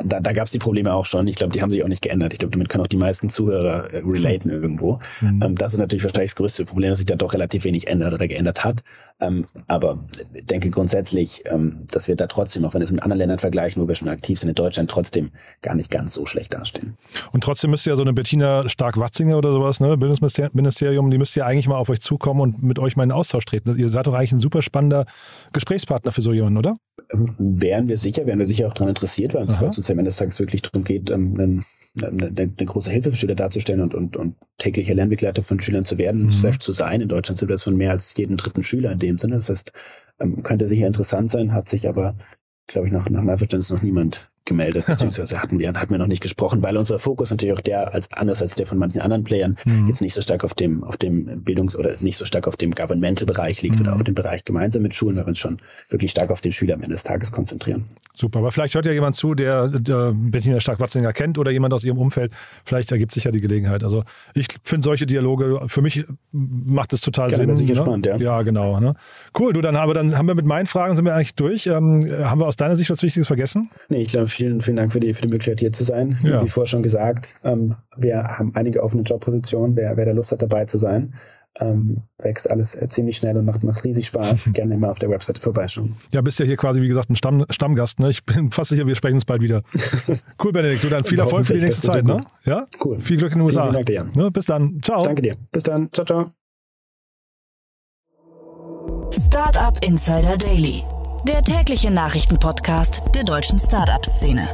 da 0.03 0.19
da 0.19 0.33
gab 0.33 0.45
es 0.45 0.51
die 0.51 0.59
Probleme 0.59 0.93
auch 0.93 1.05
schon. 1.05 1.27
Ich 1.27 1.35
glaube, 1.35 1.53
die 1.53 1.61
haben 1.61 1.69
sich 1.69 1.83
auch 1.83 1.87
nicht 1.87 2.01
geändert. 2.01 2.33
Ich 2.33 2.39
glaube, 2.39 2.51
damit 2.51 2.69
können 2.69 2.83
auch 2.83 2.87
die 2.87 2.97
meisten 2.97 3.29
Zuhörer 3.29 3.93
äh, 3.93 3.97
relaten 4.05 4.49
irgendwo. 4.49 4.99
Mhm. 5.21 5.41
Ähm, 5.41 5.55
das 5.55 5.73
ist 5.73 5.79
natürlich 5.79 6.03
wahrscheinlich 6.03 6.31
das 6.31 6.35
größte 6.35 6.65
Problem, 6.65 6.89
dass 6.89 6.99
sich 6.99 7.05
da 7.05 7.15
doch 7.15 7.33
relativ 7.33 7.63
wenig 7.63 7.87
ändert 7.87 8.13
oder 8.13 8.27
geändert 8.27 8.63
hat. 8.63 8.83
Ähm, 9.19 9.45
aber 9.67 9.99
ich 10.33 10.45
denke 10.45 10.71
grundsätzlich, 10.71 11.43
ähm, 11.45 11.87
dass 11.91 12.07
wir 12.07 12.15
da 12.15 12.27
trotzdem, 12.27 12.65
auch 12.65 12.73
wenn 12.73 12.81
wir 12.81 12.85
es 12.85 12.91
mit 12.91 13.03
anderen 13.03 13.19
Ländern 13.19 13.39
vergleichen, 13.39 13.81
wo 13.81 13.87
wir 13.87 13.95
schon 13.95 14.09
aktiv 14.09 14.39
sind, 14.39 14.49
in 14.49 14.55
Deutschland 14.55 14.89
trotzdem 14.89 15.31
gar 15.61 15.75
nicht 15.75 15.91
ganz 15.91 16.13
so 16.13 16.25
schlecht 16.25 16.53
dastehen. 16.53 16.97
Und 17.31 17.43
trotzdem 17.43 17.69
müsste 17.69 17.91
ja 17.91 17.95
so 17.95 18.01
eine 18.01 18.13
Bettina 18.13 18.50
Stark-Watzinger 18.67 19.37
oder 19.37 19.51
sowas, 19.51 19.79
ne, 19.79 19.97
Bildungsministerium, 19.97 21.09
die 21.09 21.17
müsste 21.17 21.41
ja 21.41 21.45
eigentlich 21.45 21.67
mal 21.67 21.75
auf 21.75 21.89
euch 21.89 22.01
zukommen 22.01 22.41
und 22.41 22.63
mit 22.63 22.79
euch 22.79 22.95
mal 22.95 23.03
in 23.03 23.11
Austausch 23.11 23.45
treten. 23.45 23.77
Ihr 23.77 23.89
seid 23.89 24.07
doch 24.07 24.13
eigentlich 24.13 24.31
ein 24.31 24.39
super 24.39 24.61
spannender 24.61 25.05
Gesprächspartner 25.53 26.11
für 26.11 26.21
so 26.21 26.33
jemanden, 26.33 26.57
oder? 26.57 26.77
Wären 27.09 27.89
wir 27.89 27.97
sicher, 27.97 28.25
wären 28.25 28.39
wir 28.39 28.45
sicher 28.45 28.67
auch 28.67 28.73
daran 28.73 28.89
interessiert, 28.89 29.33
weil 29.33 29.45
es 29.45 29.57
am 29.59 29.99
Ende 29.99 30.09
des 30.09 30.17
Tages 30.17 30.39
wirklich 30.39 30.61
darum 30.61 30.83
geht, 30.83 31.09
ähm, 31.09 31.35
einen 31.37 31.65
eine, 32.01 32.27
eine, 32.27 32.65
große 32.65 32.89
Hilfe 32.89 33.11
für 33.11 33.17
Schüler 33.17 33.35
darzustellen 33.35 33.81
und, 33.81 33.93
und, 33.93 34.15
und 34.15 34.35
täglicher 34.57 34.93
Lernbegleiter 34.93 35.43
von 35.43 35.59
Schülern 35.59 35.83
zu 35.83 35.97
werden, 35.97 36.27
mhm. 36.27 36.59
zu 36.59 36.71
sein. 36.71 37.01
In 37.01 37.09
Deutschland 37.09 37.39
sind 37.39 37.49
wir 37.49 37.55
das 37.55 37.63
von 37.63 37.75
mehr 37.75 37.91
als 37.91 38.15
jeden 38.15 38.37
dritten 38.37 38.63
Schüler 38.63 38.93
in 38.93 38.99
dem 38.99 39.17
Sinne. 39.17 39.35
Das 39.35 39.49
heißt, 39.49 39.73
ähm, 40.19 40.41
könnte 40.43 40.67
sicher 40.67 40.87
interessant 40.87 41.31
sein, 41.31 41.53
hat 41.53 41.67
sich 41.67 41.89
aber, 41.89 42.15
glaube 42.67 42.87
ich, 42.87 42.93
nach, 42.93 43.09
nach 43.09 43.23
meinem 43.23 43.37
Verständnis 43.37 43.71
noch 43.71 43.81
niemand 43.81 44.30
gemeldet, 44.45 44.85
beziehungsweise 44.87 45.41
hatten 45.41 45.59
wir, 45.59 45.71
hatten 45.73 45.91
wir 45.91 45.97
noch 45.97 46.07
nicht 46.07 46.21
gesprochen, 46.21 46.61
weil 46.63 46.77
unser 46.77 46.99
Fokus 46.99 47.31
natürlich 47.31 47.53
auch 47.53 47.61
der, 47.61 47.93
als 47.93 48.11
anders 48.13 48.41
als 48.41 48.55
der 48.55 48.67
von 48.67 48.77
manchen 48.77 49.01
anderen 49.01 49.23
Playern, 49.23 49.57
mhm. 49.65 49.87
jetzt 49.87 50.01
nicht 50.01 50.13
so 50.13 50.21
stark 50.21 50.43
auf 50.43 50.53
dem, 50.53 50.83
auf 50.83 50.97
dem 50.97 51.43
Bildungs- 51.43 51.75
oder 51.75 51.91
nicht 52.01 52.17
so 52.17 52.25
stark 52.25 52.47
auf 52.47 52.57
dem 52.57 52.73
Governmental-Bereich 52.73 53.61
liegt 53.61 53.75
mhm. 53.75 53.81
oder 53.81 53.95
auf 53.95 54.03
dem 54.03 54.15
Bereich 54.15 54.45
gemeinsam 54.45 54.81
mit 54.81 54.93
Schulen, 54.93 55.15
weil 55.17 55.25
wir 55.25 55.29
uns 55.29 55.39
schon 55.39 55.59
wirklich 55.89 56.11
stark 56.11 56.31
auf 56.31 56.41
den 56.41 56.51
Schüler 56.51 56.75
am 56.75 56.81
Ende 56.81 56.95
des 56.95 57.03
Tages 57.03 57.31
konzentrieren. 57.31 57.85
Super, 58.13 58.39
aber 58.39 58.51
vielleicht 58.51 58.75
hört 58.75 58.85
ja 58.85 58.91
jemand 58.91 59.15
zu, 59.15 59.35
der, 59.35 59.67
der 59.67 60.13
Bettina 60.13 60.59
Stark-Watzinger 60.59 61.13
kennt 61.13 61.37
oder 61.37 61.49
jemand 61.49 61.73
aus 61.73 61.83
ihrem 61.83 61.97
Umfeld. 61.97 62.33
Vielleicht 62.65 62.91
ergibt 62.91 63.11
sich 63.13 63.23
ja 63.23 63.31
die 63.31 63.39
Gelegenheit. 63.39 63.83
Also 63.83 64.03
ich 64.33 64.47
finde 64.63 64.83
solche 64.83 65.05
Dialoge, 65.05 65.61
für 65.67 65.81
mich 65.81 66.05
macht 66.31 66.93
es 66.93 67.01
total 67.01 67.29
Gerne, 67.29 67.55
Sinn. 67.55 67.67
Ne? 67.67 67.75
spannend, 67.75 68.05
ja. 68.05 68.17
Ja, 68.17 68.41
genau. 68.41 68.79
Ne? 68.79 68.95
Cool, 69.37 69.53
du, 69.53 69.61
dann, 69.61 69.75
aber 69.75 69.93
dann 69.93 70.17
haben 70.17 70.27
wir 70.27 70.35
mit 70.35 70.45
meinen 70.45 70.65
Fragen 70.65 70.95
sind 70.95 71.05
wir 71.05 71.15
eigentlich 71.15 71.35
durch. 71.35 71.67
Ähm, 71.67 72.05
haben 72.23 72.39
wir 72.39 72.47
aus 72.47 72.57
deiner 72.57 72.75
Sicht 72.75 72.89
was 72.89 73.01
Wichtiges 73.01 73.27
vergessen? 73.27 73.69
Nee, 73.89 74.01
ich 74.01 74.09
glaube, 74.09 74.27
vielen, 74.31 74.61
vielen 74.61 74.77
Dank 74.77 74.91
für 74.91 74.99
die, 74.99 75.13
für 75.13 75.21
die 75.21 75.27
Möglichkeit, 75.27 75.59
hier 75.59 75.73
zu 75.73 75.83
sein. 75.83 76.17
Ja. 76.23 76.43
Wie 76.43 76.49
vorher 76.49 76.69
schon 76.69 76.83
gesagt, 76.83 77.35
ähm, 77.43 77.75
wir 77.97 78.23
haben 78.23 78.55
einige 78.55 78.83
offene 78.83 79.03
Jobpositionen, 79.03 79.75
wer, 79.75 79.97
wer 79.97 80.05
da 80.05 80.11
Lust 80.11 80.31
hat, 80.31 80.41
dabei 80.41 80.65
zu 80.65 80.77
sein. 80.77 81.13
Ähm, 81.59 82.03
wächst 82.17 82.49
alles 82.49 82.75
äh, 82.75 82.87
ziemlich 82.87 83.17
schnell 83.17 83.35
und 83.35 83.43
macht, 83.43 83.63
macht 83.63 83.83
riesig 83.83 84.07
Spaß. 84.07 84.49
Gerne 84.53 84.75
immer 84.75 84.89
auf 84.89 84.99
der 84.99 85.09
Webseite 85.09 85.41
vorbeischauen. 85.41 85.95
Ja, 86.11 86.21
bist 86.21 86.39
ja 86.39 86.45
hier 86.45 86.55
quasi, 86.55 86.81
wie 86.81 86.87
gesagt, 86.87 87.09
ein 87.09 87.17
Stamm, 87.17 87.45
Stammgast. 87.49 87.99
Ne? 87.99 88.09
Ich 88.09 88.23
bin 88.23 88.51
fast 88.51 88.69
sicher, 88.69 88.87
wir 88.87 88.95
sprechen 88.95 89.15
uns 89.15 89.25
bald 89.25 89.41
wieder. 89.41 89.61
Cool, 90.43 90.53
Benedikt. 90.53 90.83
Du 90.83 90.89
dann 90.89 91.03
viel 91.03 91.19
Erfolg 91.19 91.45
für 91.45 91.53
die 91.53 91.59
nächste 91.61 91.87
Zeit. 91.87 92.03
Ne? 92.03 92.25
Ja? 92.45 92.65
Cool. 92.83 92.99
Viel 92.99 93.17
Glück 93.17 93.33
in 93.33 93.39
den 93.39 93.45
USA. 93.45 93.69
Vielen, 93.69 93.85
vielen 93.85 94.01
Dank 94.01 94.13
dir. 94.15 94.23
Ne? 94.23 94.31
Bis 94.31 94.45
dann. 94.45 94.79
Ciao. 94.81 95.03
Danke 95.03 95.21
dir. 95.21 95.35
Bis 95.51 95.63
dann. 95.63 95.89
Ciao, 95.93 96.05
ciao. 96.05 96.31
Startup 99.11 99.77
Insider 99.83 100.37
Daily 100.37 100.83
der 101.27 101.43
tägliche 101.43 101.91
Nachrichtenpodcast 101.91 103.01
der 103.13 103.23
deutschen 103.23 103.59
Startup-Szene. 103.59 104.47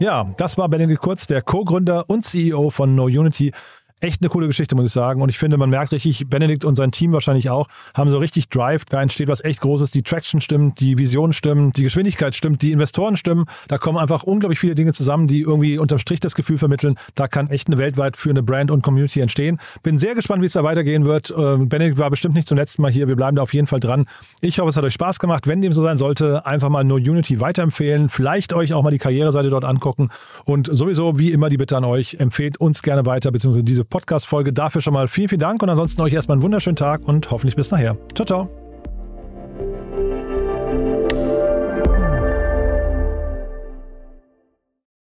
Ja, 0.00 0.26
das 0.36 0.58
war 0.58 0.68
Benedikt 0.68 1.00
Kurz, 1.00 1.26
der 1.26 1.42
Co-Gründer 1.42 2.04
und 2.08 2.24
CEO 2.24 2.70
von 2.70 2.94
NoUnity 2.94 3.52
echt 4.00 4.20
eine 4.20 4.28
coole 4.28 4.46
Geschichte, 4.46 4.74
muss 4.74 4.86
ich 4.86 4.92
sagen. 4.92 5.22
Und 5.22 5.28
ich 5.28 5.38
finde, 5.38 5.56
man 5.56 5.70
merkt 5.70 5.92
richtig, 5.92 6.28
Benedikt 6.28 6.64
und 6.64 6.76
sein 6.76 6.92
Team 6.92 7.12
wahrscheinlich 7.12 7.50
auch, 7.50 7.68
haben 7.94 8.10
so 8.10 8.18
richtig 8.18 8.48
Drive. 8.48 8.84
Da 8.84 9.00
entsteht 9.00 9.28
was 9.28 9.42
echt 9.42 9.60
Großes. 9.60 9.90
Die 9.90 10.02
Traction 10.02 10.40
stimmt, 10.40 10.80
die 10.80 10.98
Vision 10.98 11.32
stimmt, 11.32 11.76
die 11.76 11.82
Geschwindigkeit 11.82 12.34
stimmt, 12.34 12.62
die 12.62 12.72
Investoren 12.72 13.16
stimmen. 13.16 13.46
Da 13.68 13.78
kommen 13.78 13.98
einfach 13.98 14.22
unglaublich 14.22 14.58
viele 14.58 14.74
Dinge 14.74 14.92
zusammen, 14.92 15.26
die 15.26 15.40
irgendwie 15.40 15.78
unterm 15.78 15.98
Strich 15.98 16.20
das 16.20 16.34
Gefühl 16.34 16.58
vermitteln, 16.58 16.96
da 17.14 17.28
kann 17.28 17.48
echt 17.50 17.68
eine 17.68 17.78
weltweit 17.78 18.16
führende 18.16 18.42
Brand 18.42 18.70
und 18.70 18.82
Community 18.82 19.20
entstehen. 19.20 19.58
Bin 19.82 19.98
sehr 19.98 20.14
gespannt, 20.14 20.42
wie 20.42 20.46
es 20.46 20.52
da 20.52 20.64
weitergehen 20.64 21.06
wird. 21.06 21.32
Ähm, 21.36 21.68
Benedikt 21.68 21.98
war 21.98 22.10
bestimmt 22.10 22.34
nicht 22.34 22.48
zum 22.48 22.58
letzten 22.58 22.82
Mal 22.82 22.90
hier. 22.90 23.08
Wir 23.08 23.16
bleiben 23.16 23.36
da 23.36 23.42
auf 23.42 23.54
jeden 23.54 23.66
Fall 23.66 23.80
dran. 23.80 24.06
Ich 24.40 24.58
hoffe, 24.58 24.68
es 24.68 24.76
hat 24.76 24.84
euch 24.84 24.94
Spaß 24.94 25.18
gemacht. 25.18 25.46
Wenn 25.46 25.62
dem 25.62 25.72
so 25.72 25.82
sein 25.82 25.98
sollte, 25.98 26.44
einfach 26.44 26.68
mal 26.68 26.84
No 26.84 26.96
Unity 26.96 27.40
weiterempfehlen. 27.40 28.08
Vielleicht 28.08 28.52
euch 28.52 28.74
auch 28.74 28.82
mal 28.82 28.90
die 28.90 28.98
Karriereseite 28.98 29.50
dort 29.50 29.64
angucken. 29.64 30.08
Und 30.44 30.68
sowieso, 30.70 31.18
wie 31.18 31.32
immer, 31.32 31.48
die 31.48 31.56
Bitte 31.56 31.76
an 31.76 31.84
euch, 31.84 32.14
empfehlt 32.14 32.58
uns 32.58 32.82
gerne 32.82 33.06
weiter, 33.06 33.32
beziehungsweise 33.32 33.64
diese 33.64 33.83
Podcast-Folge. 33.84 34.52
Dafür 34.52 34.80
schon 34.80 34.94
mal 34.94 35.08
vielen, 35.08 35.28
vielen 35.28 35.40
Dank 35.40 35.62
und 35.62 35.68
ansonsten 35.68 36.02
euch 36.02 36.12
erstmal 36.12 36.36
einen 36.36 36.42
wunderschönen 36.42 36.76
Tag 36.76 37.06
und 37.06 37.30
hoffentlich 37.30 37.56
bis 37.56 37.70
nachher. 37.70 37.96
Ciao, 38.14 38.26
ciao. 38.26 38.63